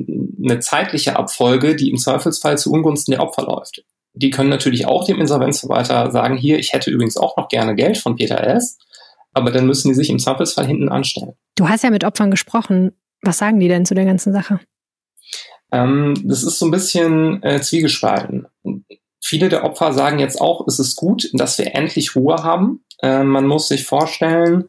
eine 0.42 0.58
zeitliche 0.58 1.16
Abfolge, 1.16 1.76
die 1.76 1.90
im 1.90 1.96
Zweifelsfall 1.96 2.58
zu 2.58 2.72
Ungunsten 2.72 3.12
der 3.12 3.22
Opfer 3.22 3.44
läuft. 3.44 3.84
Die 4.12 4.30
können 4.30 4.50
natürlich 4.50 4.86
auch 4.86 5.04
dem 5.04 5.20
Insolvenzverwalter 5.20 6.10
sagen, 6.10 6.36
hier, 6.36 6.58
ich 6.58 6.72
hätte 6.72 6.90
übrigens 6.90 7.16
auch 7.16 7.36
noch 7.36 7.48
gerne 7.48 7.74
Geld 7.74 7.98
von 7.98 8.16
Peter 8.16 8.42
S., 8.42 8.78
aber 9.32 9.52
dann 9.52 9.66
müssen 9.66 9.88
die 9.88 9.94
sich 9.94 10.10
im 10.10 10.18
Zweifelsfall 10.18 10.66
hinten 10.66 10.88
anstellen. 10.88 11.34
Du 11.54 11.68
hast 11.68 11.84
ja 11.84 11.90
mit 11.90 12.04
Opfern 12.04 12.30
gesprochen. 12.30 12.92
Was 13.22 13.38
sagen 13.38 13.60
die 13.60 13.68
denn 13.68 13.84
zu 13.84 13.94
der 13.94 14.04
ganzen 14.04 14.32
Sache? 14.32 14.60
Ähm, 15.72 16.20
das 16.24 16.42
ist 16.42 16.58
so 16.58 16.66
ein 16.66 16.70
bisschen 16.70 17.42
äh, 17.42 17.60
zwiegespalten. 17.60 18.46
Viele 19.22 19.48
der 19.48 19.64
Opfer 19.64 19.92
sagen 19.92 20.18
jetzt 20.18 20.40
auch, 20.40 20.66
es 20.66 20.78
ist 20.78 20.96
gut, 20.96 21.30
dass 21.32 21.58
wir 21.58 21.74
endlich 21.74 22.16
Ruhe 22.16 22.42
haben. 22.42 22.82
Äh, 23.02 23.22
man 23.22 23.46
muss 23.46 23.68
sich 23.68 23.84
vorstellen, 23.84 24.68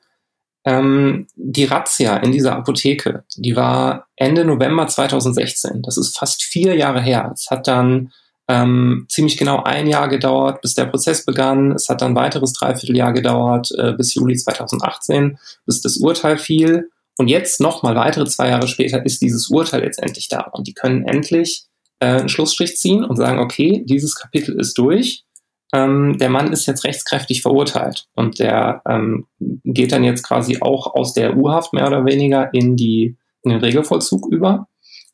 ähm, 0.63 1.27
die 1.35 1.65
Razzia 1.65 2.17
in 2.17 2.31
dieser 2.31 2.55
Apotheke, 2.55 3.23
die 3.35 3.55
war 3.55 4.07
Ende 4.15 4.45
November 4.45 4.87
2016. 4.87 5.81
Das 5.81 5.97
ist 5.97 6.17
fast 6.17 6.43
vier 6.43 6.75
Jahre 6.75 7.01
her. 7.01 7.31
Es 7.33 7.49
hat 7.49 7.67
dann 7.67 8.11
ähm, 8.51 9.05
ziemlich 9.07 9.37
genau 9.37 9.63
ein 9.63 9.87
Jahr 9.87 10.09
gedauert, 10.09 10.61
bis 10.61 10.73
der 10.73 10.85
Prozess 10.85 11.25
begann. 11.25 11.71
Es 11.71 11.87
hat 11.87 12.01
dann 12.01 12.11
ein 12.11 12.15
weiteres 12.15 12.51
Dreivierteljahr 12.51 13.13
gedauert, 13.13 13.71
äh, 13.77 13.93
bis 13.93 14.13
Juli 14.13 14.35
2018, 14.35 15.37
bis 15.65 15.79
das 15.81 15.97
Urteil 15.97 16.37
fiel. 16.37 16.89
Und 17.17 17.29
jetzt 17.29 17.61
nochmal 17.61 17.95
weitere 17.95 18.25
zwei 18.25 18.49
Jahre 18.49 18.67
später 18.67 19.05
ist 19.05 19.21
dieses 19.21 19.47
Urteil 19.49 19.83
jetzt 19.83 20.03
endlich 20.03 20.27
da. 20.27 20.41
Und 20.51 20.67
die 20.67 20.73
können 20.73 21.05
endlich 21.05 21.63
äh, 21.99 22.07
einen 22.07 22.27
Schlussstrich 22.27 22.75
ziehen 22.75 23.05
und 23.05 23.15
sagen, 23.15 23.39
okay, 23.39 23.85
dieses 23.87 24.15
Kapitel 24.15 24.59
ist 24.59 24.77
durch. 24.77 25.23
Ähm, 25.71 26.17
der 26.17 26.29
Mann 26.29 26.51
ist 26.51 26.65
jetzt 26.65 26.83
rechtskräftig 26.83 27.41
verurteilt. 27.41 28.07
Und 28.15 28.39
der 28.39 28.81
ähm, 28.85 29.27
geht 29.39 29.93
dann 29.93 30.03
jetzt 30.03 30.23
quasi 30.23 30.57
auch 30.59 30.93
aus 30.93 31.13
der 31.13 31.37
U-Haft 31.37 31.71
mehr 31.71 31.87
oder 31.87 32.03
weniger 32.03 32.53
in, 32.53 32.75
die, 32.75 33.15
in 33.43 33.51
den 33.51 33.61
Regelvollzug 33.61 34.27
über. 34.29 34.67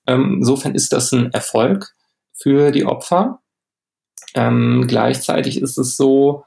Ähm, 0.07 0.37
insofern 0.39 0.73
ist 0.73 0.91
das 0.91 1.11
ein 1.11 1.31
Erfolg 1.33 1.93
für 2.41 2.71
die 2.71 2.85
Opfer. 2.85 3.39
Ähm, 4.33 4.85
gleichzeitig 4.87 5.61
ist 5.61 5.77
es 5.77 5.97
so, 5.97 6.43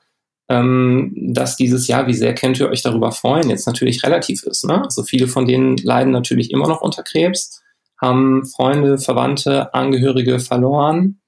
ähm, 0.50 1.12
dass 1.32 1.56
dieses 1.56 1.86
Jahr, 1.86 2.06
wie 2.08 2.14
sehr 2.14 2.34
könnt 2.34 2.58
ihr 2.58 2.68
euch 2.68 2.82
darüber 2.82 3.12
freuen, 3.12 3.50
jetzt 3.50 3.66
natürlich 3.66 4.02
relativ 4.02 4.42
ist. 4.42 4.64
Ne? 4.64 4.82
Also 4.82 5.04
viele 5.04 5.28
von 5.28 5.46
denen 5.46 5.76
leiden 5.76 6.12
natürlich 6.12 6.50
immer 6.50 6.66
noch 6.66 6.80
unter 6.80 7.04
Krebs, 7.04 7.62
haben 8.00 8.44
Freunde, 8.46 8.98
Verwandte, 8.98 9.72
Angehörige 9.74 10.40
verloren. 10.40 11.20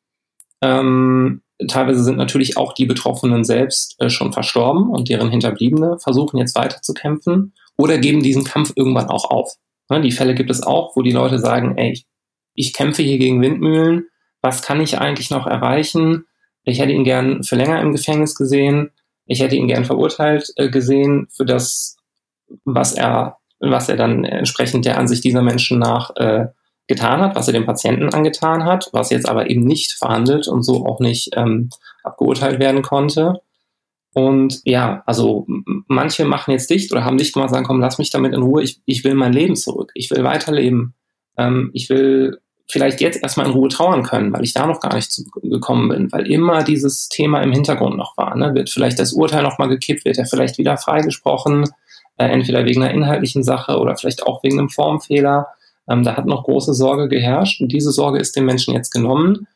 Ähm, 0.60 1.42
teilweise 1.68 2.02
sind 2.02 2.16
natürlich 2.16 2.56
auch 2.56 2.72
die 2.72 2.86
Betroffenen 2.86 3.44
selbst 3.44 3.94
äh, 4.00 4.10
schon 4.10 4.32
verstorben 4.32 4.90
und 4.90 5.08
deren 5.08 5.30
Hinterbliebene 5.30 5.98
versuchen 5.98 6.38
jetzt 6.38 6.56
weiterzukämpfen 6.56 7.54
oder 7.76 7.98
geben 7.98 8.22
diesen 8.22 8.44
Kampf 8.44 8.72
irgendwann 8.74 9.08
auch 9.08 9.30
auf. 9.30 9.54
Ne? 9.88 10.00
Die 10.00 10.12
Fälle 10.12 10.34
gibt 10.34 10.50
es 10.50 10.62
auch, 10.62 10.96
wo 10.96 11.02
die 11.02 11.12
Leute 11.12 11.38
sagen, 11.38 11.76
ey, 11.76 11.92
ich, 11.92 12.06
ich 12.54 12.72
kämpfe 12.72 13.02
hier 13.02 13.18
gegen 13.18 13.40
Windmühlen, 13.40 14.06
was 14.42 14.62
kann 14.62 14.80
ich 14.80 14.98
eigentlich 14.98 15.30
noch 15.30 15.46
erreichen? 15.46 16.26
Ich 16.64 16.80
hätte 16.80 16.92
ihn 16.92 17.04
gern 17.04 17.42
für 17.44 17.56
länger 17.56 17.80
im 17.80 17.92
Gefängnis 17.92 18.34
gesehen. 18.34 18.90
Ich 19.26 19.40
hätte 19.40 19.56
ihn 19.56 19.68
gern 19.68 19.84
verurteilt 19.84 20.52
äh, 20.56 20.68
gesehen 20.68 21.28
für 21.30 21.44
das, 21.44 21.96
was 22.64 22.92
er, 22.92 23.38
was 23.60 23.88
er 23.88 23.96
dann 23.96 24.24
entsprechend 24.24 24.84
der 24.84 24.98
Ansicht 24.98 25.24
dieser 25.24 25.42
Menschen 25.42 25.78
nach 25.78 26.14
äh, 26.16 26.46
getan 26.88 27.20
hat, 27.20 27.36
was 27.36 27.46
er 27.46 27.54
dem 27.54 27.64
Patienten 27.64 28.12
angetan 28.12 28.64
hat, 28.64 28.90
was 28.92 29.10
jetzt 29.10 29.28
aber 29.28 29.48
eben 29.48 29.64
nicht 29.64 29.92
verhandelt 29.92 30.48
und 30.48 30.62
so 30.62 30.84
auch 30.84 31.00
nicht 31.00 31.30
ähm, 31.36 31.70
abgeurteilt 32.02 32.58
werden 32.58 32.82
konnte. 32.82 33.40
Und 34.14 34.60
ja, 34.64 35.02
also 35.06 35.46
manche 35.86 36.24
machen 36.24 36.50
jetzt 36.50 36.68
dicht 36.68 36.92
oder 36.92 37.04
haben 37.04 37.16
dicht 37.16 37.32
gemacht, 37.32 37.50
sagen, 37.50 37.64
komm, 37.64 37.80
lass 37.80 37.98
mich 37.98 38.10
damit 38.10 38.34
in 38.34 38.42
Ruhe, 38.42 38.62
ich, 38.62 38.82
ich 38.84 39.04
will 39.04 39.14
mein 39.14 39.32
Leben 39.32 39.56
zurück, 39.56 39.90
ich 39.94 40.10
will 40.10 40.22
weiterleben, 40.22 40.94
ähm, 41.38 41.70
ich 41.72 41.88
will 41.88 42.41
vielleicht 42.68 43.00
jetzt 43.00 43.22
erstmal 43.22 43.46
in 43.46 43.52
Ruhe 43.52 43.68
trauern 43.68 44.02
können, 44.02 44.32
weil 44.32 44.44
ich 44.44 44.54
da 44.54 44.66
noch 44.66 44.80
gar 44.80 44.94
nicht 44.94 45.12
gekommen 45.42 45.88
bin, 45.88 46.12
weil 46.12 46.30
immer 46.30 46.62
dieses 46.62 47.08
Thema 47.08 47.42
im 47.42 47.52
Hintergrund 47.52 47.96
noch 47.96 48.16
war. 48.16 48.36
Ne? 48.36 48.54
Wird 48.54 48.70
vielleicht 48.70 48.98
das 48.98 49.12
Urteil 49.12 49.42
nochmal 49.42 49.68
gekippt, 49.68 50.04
wird 50.04 50.18
er 50.18 50.26
vielleicht 50.26 50.58
wieder 50.58 50.76
freigesprochen, 50.76 51.64
äh, 52.16 52.26
entweder 52.26 52.64
wegen 52.64 52.82
einer 52.82 52.94
inhaltlichen 52.94 53.42
Sache 53.42 53.78
oder 53.78 53.96
vielleicht 53.96 54.22
auch 54.26 54.42
wegen 54.42 54.58
einem 54.58 54.70
Formfehler. 54.70 55.48
Ähm, 55.88 56.02
da 56.02 56.16
hat 56.16 56.26
noch 56.26 56.44
große 56.44 56.74
Sorge 56.74 57.08
geherrscht 57.08 57.60
und 57.60 57.68
diese 57.68 57.90
Sorge 57.90 58.18
ist 58.18 58.36
dem 58.36 58.46
Menschen 58.46 58.74
jetzt 58.74 58.90
genommen. 58.90 59.46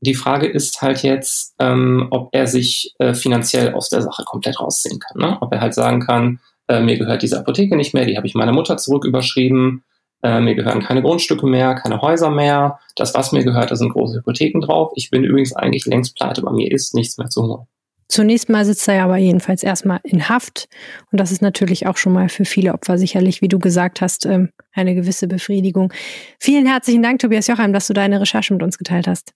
Die 0.00 0.14
Frage 0.14 0.46
ist 0.46 0.82
halt 0.82 1.02
jetzt, 1.02 1.54
ähm, 1.58 2.08
ob 2.10 2.28
er 2.32 2.46
sich 2.46 2.92
äh, 2.98 3.14
finanziell 3.14 3.72
aus 3.72 3.88
der 3.88 4.02
Sache 4.02 4.24
komplett 4.24 4.60
rausziehen 4.60 4.98
kann. 4.98 5.20
Ne? 5.20 5.38
Ob 5.40 5.52
er 5.52 5.60
halt 5.60 5.74
sagen 5.74 6.00
kann, 6.00 6.40
äh, 6.68 6.80
mir 6.80 6.98
gehört 6.98 7.22
diese 7.22 7.38
Apotheke 7.38 7.76
nicht 7.76 7.94
mehr, 7.94 8.04
die 8.04 8.16
habe 8.16 8.26
ich 8.26 8.34
meiner 8.34 8.52
Mutter 8.52 8.76
zurücküberschrieben, 8.76 9.84
äh, 10.26 10.40
mir 10.40 10.56
gehören 10.56 10.82
keine 10.82 11.02
Grundstücke 11.02 11.46
mehr, 11.46 11.76
keine 11.76 12.02
Häuser 12.02 12.30
mehr. 12.30 12.80
Das, 12.96 13.14
was 13.14 13.30
mir 13.30 13.44
gehört, 13.44 13.70
da 13.70 13.76
sind 13.76 13.92
große 13.92 14.18
Hypotheken 14.18 14.60
drauf. 14.60 14.90
Ich 14.96 15.10
bin 15.10 15.22
übrigens 15.22 15.54
eigentlich 15.54 15.86
längst 15.86 16.16
pleite, 16.16 16.42
bei 16.42 16.50
mir 16.50 16.72
ist 16.72 16.94
nichts 16.94 17.16
mehr 17.16 17.28
zu 17.28 17.42
holen. 17.44 17.66
Zunächst 18.08 18.48
mal 18.48 18.64
sitzt 18.64 18.86
er 18.88 18.94
ja 18.96 19.04
aber 19.04 19.16
jedenfalls 19.16 19.62
erstmal 19.62 20.00
in 20.04 20.28
Haft. 20.28 20.68
Und 21.10 21.20
das 21.20 21.32
ist 21.32 21.42
natürlich 21.42 21.86
auch 21.86 21.96
schon 21.96 22.12
mal 22.12 22.28
für 22.28 22.44
viele 22.44 22.72
Opfer 22.72 22.98
sicherlich, 22.98 23.42
wie 23.42 23.48
du 23.48 23.58
gesagt 23.58 24.00
hast, 24.00 24.26
ähm, 24.26 24.50
eine 24.72 24.94
gewisse 24.94 25.28
Befriedigung. 25.28 25.92
Vielen 26.38 26.66
herzlichen 26.66 27.02
Dank, 27.02 27.20
Tobias 27.20 27.46
Jochheim, 27.46 27.72
dass 27.72 27.86
du 27.86 27.94
deine 27.94 28.20
Recherche 28.20 28.52
mit 28.52 28.62
uns 28.62 28.78
geteilt 28.78 29.06
hast. 29.06 29.32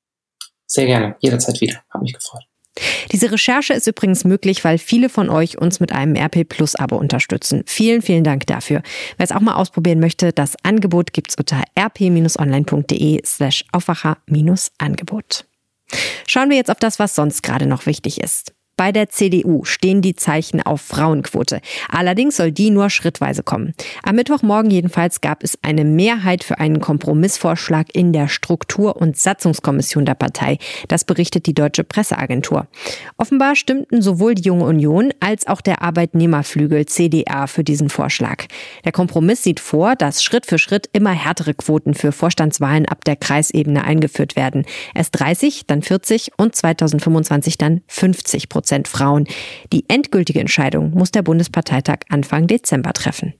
Sehr 0.66 0.86
gerne, 0.86 1.16
jederzeit 1.20 1.60
wieder. 1.60 1.82
Hat 1.88 2.02
mich 2.02 2.14
gefreut. 2.14 2.44
Diese 3.12 3.30
Recherche 3.32 3.72
ist 3.74 3.86
übrigens 3.86 4.24
möglich, 4.24 4.64
weil 4.64 4.78
viele 4.78 5.08
von 5.08 5.28
euch 5.30 5.58
uns 5.58 5.80
mit 5.80 5.92
einem 5.92 6.16
RP 6.16 6.48
Plus 6.48 6.76
Abo 6.76 6.96
unterstützen. 6.96 7.62
Vielen, 7.66 8.02
vielen 8.02 8.24
Dank 8.24 8.46
dafür. 8.46 8.82
Wer 9.16 9.24
es 9.24 9.32
auch 9.32 9.40
mal 9.40 9.54
ausprobieren 9.54 10.00
möchte, 10.00 10.32
das 10.32 10.54
Angebot 10.62 11.12
gibt's 11.12 11.36
unter 11.36 11.62
rp-online.de 11.78 13.20
slash 13.24 13.64
Aufwacher-Angebot. 13.72 15.44
Schauen 16.26 16.50
wir 16.50 16.56
jetzt 16.56 16.70
auf 16.70 16.78
das, 16.78 16.98
was 16.98 17.14
sonst 17.14 17.42
gerade 17.42 17.66
noch 17.66 17.86
wichtig 17.86 18.20
ist. 18.20 18.52
Bei 18.80 18.92
der 18.92 19.10
CDU 19.10 19.64
stehen 19.64 20.00
die 20.00 20.16
Zeichen 20.16 20.62
auf 20.62 20.80
Frauenquote. 20.80 21.60
Allerdings 21.90 22.38
soll 22.38 22.50
die 22.50 22.70
nur 22.70 22.88
schrittweise 22.88 23.42
kommen. 23.42 23.74
Am 24.02 24.16
Mittwochmorgen 24.16 24.70
jedenfalls 24.70 25.20
gab 25.20 25.44
es 25.44 25.58
eine 25.60 25.84
Mehrheit 25.84 26.44
für 26.44 26.60
einen 26.60 26.80
Kompromissvorschlag 26.80 27.94
in 27.94 28.14
der 28.14 28.28
Struktur- 28.28 28.96
und 28.96 29.18
Satzungskommission 29.18 30.06
der 30.06 30.14
Partei. 30.14 30.56
Das 30.88 31.04
berichtet 31.04 31.44
die 31.44 31.52
Deutsche 31.52 31.84
Presseagentur. 31.84 32.68
Offenbar 33.18 33.54
stimmten 33.54 34.00
sowohl 34.00 34.34
die 34.34 34.44
Junge 34.44 34.64
Union 34.64 35.12
als 35.20 35.46
auch 35.46 35.60
der 35.60 35.82
Arbeitnehmerflügel 35.82 36.86
CDA 36.86 37.48
für 37.48 37.64
diesen 37.64 37.90
Vorschlag. 37.90 38.46
Der 38.86 38.92
Kompromiss 38.92 39.42
sieht 39.42 39.60
vor, 39.60 39.94
dass 39.94 40.24
Schritt 40.24 40.46
für 40.46 40.58
Schritt 40.58 40.88
immer 40.94 41.12
härtere 41.12 41.52
Quoten 41.52 41.92
für 41.92 42.12
Vorstandswahlen 42.12 42.86
ab 42.86 43.04
der 43.04 43.16
Kreisebene 43.16 43.84
eingeführt 43.84 44.36
werden. 44.36 44.64
Erst 44.94 45.20
30, 45.20 45.66
dann 45.66 45.82
40 45.82 46.30
und 46.38 46.56
2025 46.56 47.58
dann 47.58 47.82
50 47.86 48.48
Prozent. 48.48 48.69
Prozent 48.70 48.86
Frauen. 48.86 49.26
Die 49.72 49.84
endgültige 49.88 50.38
Entscheidung 50.38 50.92
muss 50.92 51.10
der 51.10 51.22
Bundesparteitag 51.22 52.02
Anfang 52.08 52.46
Dezember 52.46 52.92
treffen. 52.92 53.34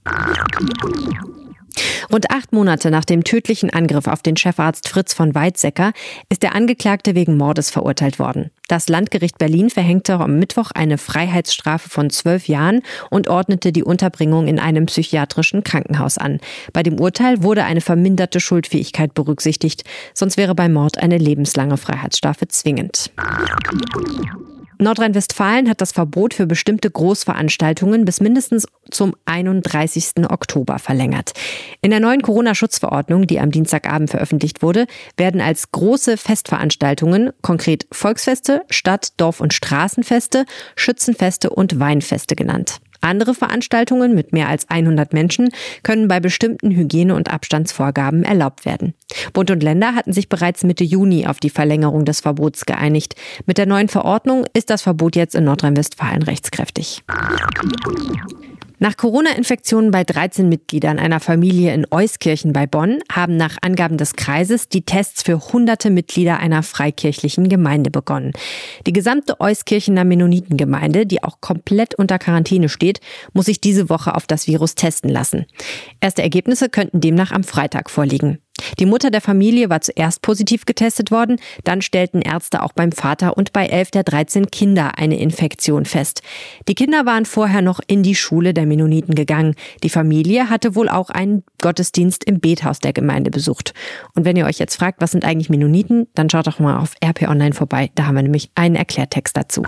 Rund 2.12 2.32
acht 2.32 2.52
Monate 2.52 2.90
nach 2.90 3.04
dem 3.04 3.22
tödlichen 3.22 3.70
Angriff 3.70 4.08
auf 4.08 4.22
den 4.22 4.36
Chefarzt 4.36 4.88
Fritz 4.88 5.14
von 5.14 5.32
Weizsäcker 5.32 5.92
ist 6.28 6.42
der 6.42 6.56
Angeklagte 6.56 7.14
wegen 7.14 7.36
Mordes 7.36 7.70
verurteilt 7.70 8.18
worden. 8.18 8.50
Das 8.66 8.88
Landgericht 8.88 9.38
Berlin 9.38 9.70
verhängte 9.70 10.14
am 10.14 10.40
Mittwoch 10.40 10.72
eine 10.72 10.98
Freiheitsstrafe 10.98 11.88
von 11.88 12.10
zwölf 12.10 12.48
Jahren 12.48 12.82
und 13.08 13.28
ordnete 13.28 13.70
die 13.70 13.84
Unterbringung 13.84 14.48
in 14.48 14.58
einem 14.58 14.86
psychiatrischen 14.86 15.62
Krankenhaus 15.62 16.18
an. 16.18 16.40
Bei 16.72 16.82
dem 16.82 16.98
Urteil 16.98 17.44
wurde 17.44 17.62
eine 17.62 17.80
verminderte 17.80 18.40
Schuldfähigkeit 18.40 19.14
berücksichtigt, 19.14 19.84
sonst 20.12 20.36
wäre 20.36 20.56
bei 20.56 20.68
Mord 20.68 20.98
eine 20.98 21.18
lebenslange 21.18 21.76
Freiheitsstrafe 21.76 22.48
zwingend. 22.48 23.12
Nordrhein-Westfalen 24.80 25.68
hat 25.68 25.80
das 25.80 25.92
Verbot 25.92 26.34
für 26.34 26.46
bestimmte 26.46 26.90
Großveranstaltungen 26.90 28.04
bis 28.04 28.20
mindestens 28.20 28.66
zum 28.90 29.14
31. 29.26 30.28
Oktober 30.28 30.78
verlängert. 30.78 31.32
In 31.82 31.90
der 31.90 32.00
neuen 32.00 32.22
Corona-Schutzverordnung, 32.22 33.26
die 33.26 33.40
am 33.40 33.50
Dienstagabend 33.50 34.10
veröffentlicht 34.10 34.62
wurde, 34.62 34.86
werden 35.16 35.40
als 35.40 35.70
große 35.70 36.16
Festveranstaltungen 36.16 37.30
konkret 37.42 37.86
Volksfeste, 37.92 38.62
Stadt-, 38.70 39.12
Dorf- 39.18 39.40
und 39.40 39.54
Straßenfeste, 39.54 40.44
Schützenfeste 40.76 41.50
und 41.50 41.78
Weinfeste 41.78 42.34
genannt. 42.34 42.80
Andere 43.00 43.34
Veranstaltungen 43.34 44.14
mit 44.14 44.32
mehr 44.32 44.48
als 44.48 44.68
100 44.68 45.12
Menschen 45.12 45.48
können 45.82 46.08
bei 46.08 46.20
bestimmten 46.20 46.70
Hygiene- 46.70 47.14
und 47.14 47.32
Abstandsvorgaben 47.32 48.24
erlaubt 48.24 48.64
werden. 48.64 48.94
Bund 49.32 49.50
und 49.50 49.62
Länder 49.62 49.94
hatten 49.94 50.12
sich 50.12 50.28
bereits 50.28 50.64
Mitte 50.64 50.84
Juni 50.84 51.26
auf 51.26 51.40
die 51.40 51.50
Verlängerung 51.50 52.04
des 52.04 52.20
Verbots 52.20 52.66
geeinigt. 52.66 53.14
Mit 53.46 53.58
der 53.58 53.66
neuen 53.66 53.88
Verordnung 53.88 54.44
ist 54.52 54.70
das 54.70 54.82
Verbot 54.82 55.16
jetzt 55.16 55.34
in 55.34 55.44
Nordrhein-Westfalen 55.44 56.22
rechtskräftig. 56.22 57.02
Nach 58.82 58.96
Corona-Infektionen 58.96 59.90
bei 59.90 60.04
13 60.04 60.48
Mitgliedern 60.48 60.98
einer 60.98 61.20
Familie 61.20 61.74
in 61.74 61.86
Euskirchen 61.90 62.54
bei 62.54 62.66
Bonn 62.66 63.00
haben 63.12 63.36
nach 63.36 63.58
Angaben 63.60 63.98
des 63.98 64.14
Kreises 64.14 64.70
die 64.70 64.86
Tests 64.86 65.22
für 65.22 65.52
hunderte 65.52 65.90
Mitglieder 65.90 66.38
einer 66.38 66.62
freikirchlichen 66.62 67.50
Gemeinde 67.50 67.90
begonnen. 67.90 68.32
Die 68.86 68.94
gesamte 68.94 69.38
Euskirchener 69.38 70.04
Mennonitengemeinde, 70.04 71.04
die 71.04 71.22
auch 71.22 71.42
komplett 71.42 71.94
unter 71.94 72.18
Quarantäne 72.18 72.70
steht, 72.70 73.00
muss 73.34 73.44
sich 73.44 73.60
diese 73.60 73.90
Woche 73.90 74.14
auf 74.14 74.26
das 74.26 74.46
Virus 74.46 74.76
testen 74.76 75.10
lassen. 75.10 75.44
Erste 76.00 76.22
Ergebnisse 76.22 76.70
könnten 76.70 77.02
demnach 77.02 77.32
am 77.32 77.44
Freitag 77.44 77.90
vorliegen. 77.90 78.38
Die 78.78 78.86
Mutter 78.86 79.10
der 79.10 79.20
Familie 79.20 79.70
war 79.70 79.80
zuerst 79.80 80.22
positiv 80.22 80.66
getestet 80.66 81.10
worden, 81.10 81.38
dann 81.64 81.82
stellten 81.82 82.22
Ärzte 82.22 82.62
auch 82.62 82.72
beim 82.72 82.92
Vater 82.92 83.36
und 83.36 83.52
bei 83.52 83.66
elf 83.66 83.90
der 83.90 84.02
13 84.02 84.50
Kinder 84.50 84.98
eine 84.98 85.18
Infektion 85.18 85.84
fest. 85.84 86.22
Die 86.68 86.74
Kinder 86.74 87.06
waren 87.06 87.24
vorher 87.24 87.62
noch 87.62 87.80
in 87.86 88.02
die 88.02 88.14
Schule 88.14 88.54
der 88.54 88.66
Mennoniten 88.66 89.14
gegangen. 89.14 89.54
Die 89.82 89.90
Familie 89.90 90.50
hatte 90.50 90.74
wohl 90.74 90.88
auch 90.88 91.10
einen 91.10 91.44
Gottesdienst 91.60 92.24
im 92.24 92.40
Bethaus 92.40 92.78
der 92.78 92.92
Gemeinde 92.92 93.30
besucht. 93.30 93.74
Und 94.14 94.24
wenn 94.24 94.36
ihr 94.36 94.46
euch 94.46 94.58
jetzt 94.58 94.76
fragt, 94.76 95.00
was 95.00 95.10
sind 95.10 95.24
eigentlich 95.24 95.50
Mennoniten, 95.50 96.06
dann 96.14 96.30
schaut 96.30 96.46
doch 96.46 96.58
mal 96.58 96.78
auf 96.78 96.94
RP 97.04 97.28
Online 97.28 97.54
vorbei. 97.54 97.90
Da 97.94 98.06
haben 98.06 98.16
wir 98.16 98.22
nämlich 98.22 98.50
einen 98.54 98.76
Erklärtext 98.76 99.36
dazu. 99.36 99.62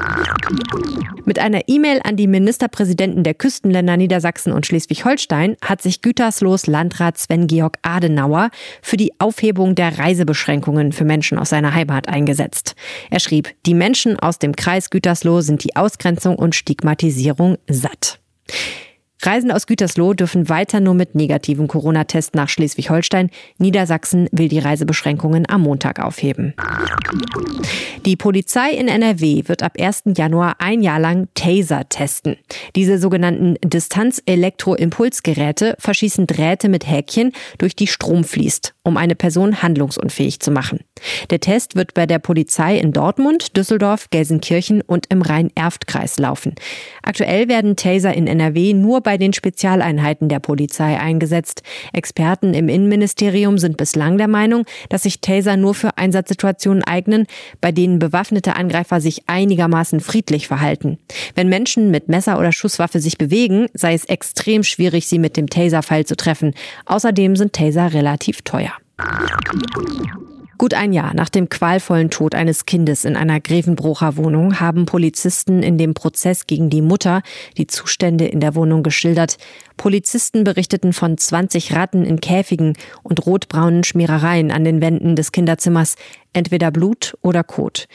Mit 1.25 1.39
einer 1.39 1.63
E-Mail 1.67 2.01
an 2.05 2.17
die 2.17 2.27
Ministerpräsidenten 2.27 3.25
der 3.25 3.35
Küstenländer 3.35 3.97
Niedersachsen 3.97 4.53
und 4.53 4.67
Schleswig-Holstein 4.67 5.57
hat 5.63 5.83
sich 5.83 6.03
Güterslohs 6.03 6.67
Landrat 6.67 7.19
Sven-Georg 7.19 7.79
Adenauer 7.83 8.51
für 8.83 8.97
die 8.97 9.13
Aufhebung 9.19 9.75
der 9.75 9.99
Reisebeschränkungen 9.99 10.93
für 10.93 11.05
Menschen 11.05 11.39
aus 11.39 11.51
seiner 11.51 11.73
Heimat 11.73 12.09
eingesetzt. 12.09 12.75
Er 13.09 13.21
schrieb, 13.21 13.55
die 13.65 13.75
Menschen 13.75 14.19
aus 14.19 14.39
dem 14.39 14.55
Kreis 14.55 14.91
Gütersloh 14.91 15.41
sind 15.41 15.65
die 15.65 15.77
Ausgrenzung 15.77 16.37
und 16.37 16.55
Stigmatisierung 16.55 17.57
satt. 17.69 18.19
Reisende 19.25 19.55
aus 19.55 19.69
Gütersloh 19.69 20.15
dürfen 20.15 20.49
weiter 20.49 20.81
nur 20.81 20.95
mit 20.95 21.15
negativen 21.15 21.69
Corona-Test 21.69 22.35
nach 22.35 22.49
Schleswig-Holstein. 22.49 23.31
Niedersachsen 23.59 24.29
will 24.33 24.49
die 24.49 24.59
Reisebeschränkungen 24.59 25.49
am 25.49 25.63
Montag 25.63 26.01
aufheben. 26.01 26.55
Die 28.05 28.17
Polizei 28.17 28.71
in 28.71 28.89
NRW 28.89 29.45
wird 29.47 29.63
ab 29.63 29.75
1. 29.79 30.03
Januar 30.17 30.57
ein 30.59 30.83
Jahr 30.83 30.99
lang 30.99 31.29
Taser 31.35 31.89
testen. 31.89 32.37
Diese 32.75 32.99
sogenannten 32.99 33.55
Distanz-Elektro-Impulsgeräte 33.65 35.77
verschießen 35.79 36.27
Drähte 36.27 36.69
mit 36.69 36.91
Häkchen, 36.91 37.31
durch 37.59 37.77
die 37.77 37.87
Strom 37.87 38.25
fließt, 38.25 38.75
um 38.83 38.97
eine 38.97 39.15
Person 39.15 39.63
handlungsunfähig 39.63 40.41
zu 40.41 40.51
machen. 40.51 40.81
Der 41.31 41.39
Test 41.39 41.77
wird 41.77 41.95
bei 41.95 42.07
der 42.07 42.19
Polizei 42.19 42.77
in 42.77 42.93
Dortmund, 42.93 43.57
Düsseldorf, 43.57 44.11
Gelsenkirchen 44.11 44.83
und 44.83 45.07
im 45.11 45.23
Rhein-Erft-Kreis 45.23 46.19
laufen. 46.19 46.57
Aktuell 47.03 47.47
werden 47.49 47.77
Taser 47.77 48.15
in 48.15 48.27
NRW 48.27 48.75
nur 48.75 49.01
bei 49.01 49.12
den 49.19 49.33
Spezialeinheiten 49.33 50.29
der 50.29 50.41
Polizei 50.41 50.99
eingesetzt. 50.99 51.63
Experten 51.93 52.55
im 52.55 52.69
Innenministerium 52.69 53.59
sind 53.59 53.77
bislang 53.77 54.19
der 54.19 54.29
Meinung, 54.29 54.65
dass 54.89 55.05
sich 55.05 55.21
Taser 55.21 55.57
nur 55.57 55.75
für 55.75 55.99
Einsatzsituationen 55.99 56.85
eignen, 56.85 57.27
bei 57.61 57.73
denen 57.73 57.99
bewaffnete 57.99 58.57
Angreifer 58.57 59.01
sich 59.01 59.29
einigermaßen 59.29 60.01
friedlich 60.01 60.49
verhalten. 60.49 60.99
Wenn 61.35 61.49
Menschen 61.49 61.91
mit 61.91 62.09
Messer 62.09 62.39
oder 62.39 62.53
Schusswaffe 62.53 63.01
sich 63.01 63.19
bewegen, 63.19 63.67
sei 63.75 63.95
es 63.95 64.05
extrem 64.05 64.63
schwierig, 64.63 65.07
sie 65.07 65.19
mit 65.19 65.37
dem 65.37 65.49
Taser-Fall 65.49 66.07
zu 66.07 66.17
treffen. 66.17 66.55
Außerdem 66.87 67.37
sind 67.37 67.53
Taser 67.53 67.93
relativ 67.93 68.43
teuer. 68.43 68.73
Gut 70.59 70.75
ein 70.75 70.93
Jahr 70.93 71.15
nach 71.15 71.29
dem 71.29 71.49
qualvollen 71.49 72.11
Tod 72.11 72.35
eines 72.35 72.67
Kindes 72.67 73.05
in 73.05 73.17
einer 73.17 73.41
Grevenbrucher 73.41 74.17
Wohnung 74.17 74.61
haben 74.61 74.87
Polizisten 74.87 75.63
in 75.63 75.79
dem 75.79 75.95
Prozess 75.95 76.47
gegen 76.47 76.71
die 76.71 76.83
Mutter 76.83 77.23
die 77.57 77.67
Zustände 77.67 78.27
in 78.27 78.41
der 78.41 78.55
Wohnung 78.55 78.83
geschildert. 78.83 79.39
Polizisten 79.77 80.45
berichteten 80.45 80.93
von 80.93 81.17
20 81.17 81.75
Ratten 81.75 82.05
in 82.05 82.21
Käfigen 82.21 82.75
und 83.03 83.25
rotbraunen 83.27 83.83
Schmierereien 83.83 84.51
an 84.51 84.65
den 84.65 84.81
Wänden 84.81 85.17
des 85.17 85.33
Kinderzimmers, 85.33 85.97
entweder 86.33 86.71
Blut 86.71 87.17
oder 87.23 87.43
Kot. 87.43 87.89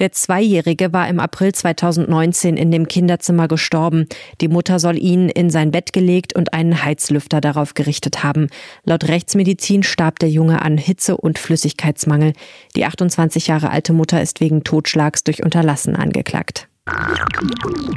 Der 0.00 0.12
Zweijährige 0.12 0.94
war 0.94 1.08
im 1.08 1.20
April 1.20 1.52
2019 1.52 2.56
in 2.56 2.70
dem 2.70 2.88
Kinderzimmer 2.88 3.48
gestorben. 3.48 4.06
Die 4.40 4.48
Mutter 4.48 4.78
soll 4.78 4.96
ihn 4.96 5.28
in 5.28 5.50
sein 5.50 5.70
Bett 5.70 5.92
gelegt 5.92 6.34
und 6.34 6.54
einen 6.54 6.82
Heizlüfter 6.82 7.42
darauf 7.42 7.74
gerichtet 7.74 8.24
haben. 8.24 8.48
Laut 8.84 9.08
Rechtsmedizin 9.08 9.82
starb 9.82 10.18
der 10.18 10.30
Junge 10.30 10.62
an 10.62 10.78
Hitze- 10.78 11.18
und 11.18 11.38
Flüssigkeitsmangel. 11.38 12.32
Die 12.76 12.86
28 12.86 13.48
Jahre 13.48 13.70
alte 13.70 13.92
Mutter 13.92 14.22
ist 14.22 14.40
wegen 14.40 14.64
Totschlags 14.64 15.22
durch 15.22 15.42
Unterlassen 15.44 15.94
angeklagt. 15.96 16.69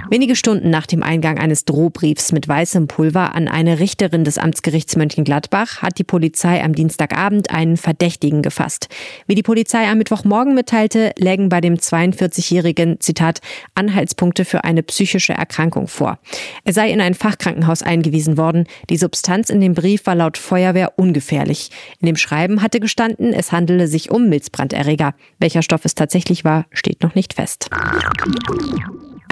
Wenige 0.09 0.35
Stunden 0.35 0.69
nach 0.69 0.85
dem 0.85 1.01
Eingang 1.01 1.39
eines 1.39 1.65
Drohbriefs 1.65 2.31
mit 2.31 2.47
weißem 2.47 2.87
Pulver 2.87 3.33
an 3.33 3.47
eine 3.47 3.79
Richterin 3.79 4.23
des 4.23 4.37
Amtsgerichts 4.37 4.95
Mönchengladbach 4.95 5.81
hat 5.81 5.97
die 5.97 6.03
Polizei 6.03 6.63
am 6.63 6.75
Dienstagabend 6.75 7.49
einen 7.49 7.77
Verdächtigen 7.77 8.41
gefasst. 8.41 8.89
Wie 9.25 9.35
die 9.35 9.43
Polizei 9.43 9.87
am 9.89 9.97
Mittwochmorgen 9.97 10.53
mitteilte, 10.53 11.13
lägen 11.17 11.49
bei 11.49 11.61
dem 11.61 11.75
42-jährigen, 11.75 12.99
Zitat, 12.99 13.39
Anhaltspunkte 13.75 14.45
für 14.45 14.63
eine 14.63 14.83
psychische 14.83 15.33
Erkrankung 15.33 15.87
vor. 15.87 16.19
Er 16.63 16.73
sei 16.73 16.91
in 16.91 17.01
ein 17.01 17.15
Fachkrankenhaus 17.15 17.81
eingewiesen 17.81 18.37
worden. 18.37 18.65
Die 18.89 18.97
Substanz 18.97 19.49
in 19.49 19.61
dem 19.61 19.73
Brief 19.73 20.05
war 20.05 20.15
laut 20.15 20.37
Feuerwehr 20.37 20.93
ungefährlich. 20.97 21.71
In 21.99 22.05
dem 22.05 22.17
Schreiben 22.17 22.61
hatte 22.61 22.79
gestanden, 22.79 23.33
es 23.33 23.51
handele 23.51 23.87
sich 23.87 24.11
um 24.11 24.29
Milzbranderreger. 24.29 25.15
Welcher 25.39 25.63
Stoff 25.63 25.85
es 25.85 25.95
tatsächlich 25.95 26.45
war, 26.45 26.65
steht 26.71 27.01
noch 27.01 27.15
nicht 27.15 27.33
fest. 27.33 27.69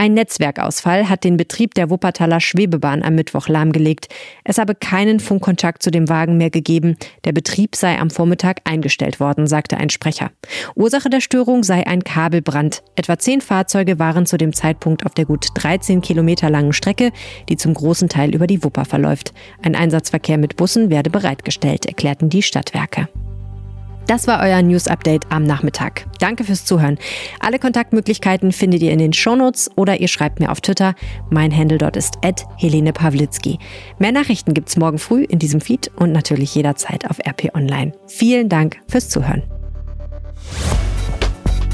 Ein 0.01 0.15
Netzwerkausfall 0.15 1.09
hat 1.09 1.23
den 1.23 1.37
Betrieb 1.37 1.75
der 1.75 1.91
Wuppertaler 1.91 2.39
Schwebebahn 2.39 3.03
am 3.03 3.13
Mittwoch 3.13 3.47
lahmgelegt. 3.47 4.07
Es 4.43 4.57
habe 4.57 4.73
keinen 4.73 5.19
Funkkontakt 5.19 5.83
zu 5.83 5.91
dem 5.91 6.09
Wagen 6.09 6.37
mehr 6.37 6.49
gegeben. 6.49 6.95
Der 7.23 7.33
Betrieb 7.33 7.75
sei 7.75 7.99
am 7.99 8.09
Vormittag 8.09 8.61
eingestellt 8.63 9.19
worden, 9.19 9.45
sagte 9.45 9.77
ein 9.77 9.91
Sprecher. 9.91 10.31
Ursache 10.75 11.11
der 11.11 11.21
Störung 11.21 11.63
sei 11.63 11.85
ein 11.85 12.03
Kabelbrand. 12.03 12.81
Etwa 12.95 13.19
zehn 13.19 13.41
Fahrzeuge 13.41 13.99
waren 13.99 14.25
zu 14.25 14.37
dem 14.37 14.53
Zeitpunkt 14.53 15.05
auf 15.05 15.13
der 15.13 15.25
gut 15.25 15.49
13 15.53 16.01
Kilometer 16.01 16.49
langen 16.49 16.73
Strecke, 16.73 17.11
die 17.49 17.57
zum 17.57 17.75
großen 17.75 18.09
Teil 18.09 18.33
über 18.33 18.47
die 18.47 18.63
Wupper 18.63 18.85
verläuft. 18.85 19.33
Ein 19.61 19.75
Einsatzverkehr 19.75 20.39
mit 20.39 20.55
Bussen 20.55 20.89
werde 20.89 21.11
bereitgestellt, 21.11 21.85
erklärten 21.85 22.29
die 22.29 22.41
Stadtwerke. 22.41 23.07
Das 24.11 24.27
war 24.27 24.41
euer 24.41 24.61
News 24.61 24.89
Update 24.89 25.23
am 25.29 25.43
Nachmittag. 25.43 26.05
Danke 26.19 26.43
fürs 26.43 26.65
Zuhören. 26.65 26.97
Alle 27.39 27.59
Kontaktmöglichkeiten 27.59 28.51
findet 28.51 28.81
ihr 28.81 28.91
in 28.91 28.99
den 28.99 29.13
Shownotes 29.13 29.71
oder 29.77 30.01
ihr 30.01 30.09
schreibt 30.09 30.41
mir 30.41 30.51
auf 30.51 30.59
Twitter. 30.59 30.95
Mein 31.29 31.55
Handle 31.55 31.77
dort 31.77 31.95
ist 31.95 32.15
Helene 32.57 32.91
Pawlitzki. 32.91 33.57
Mehr 33.99 34.11
Nachrichten 34.11 34.53
gibt's 34.53 34.75
morgen 34.75 34.99
früh 34.99 35.23
in 35.23 35.39
diesem 35.39 35.61
Feed 35.61 35.89
und 35.95 36.11
natürlich 36.11 36.53
jederzeit 36.53 37.09
auf 37.09 37.19
RP 37.25 37.55
Online. 37.55 37.93
Vielen 38.05 38.49
Dank 38.49 38.81
fürs 38.89 39.07
Zuhören. 39.07 39.43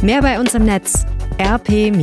Mehr 0.04 0.22
bei 0.22 0.40
uns 0.40 0.54
im 0.54 0.66
Netz 0.66 1.08
rp-online.de 1.42 1.98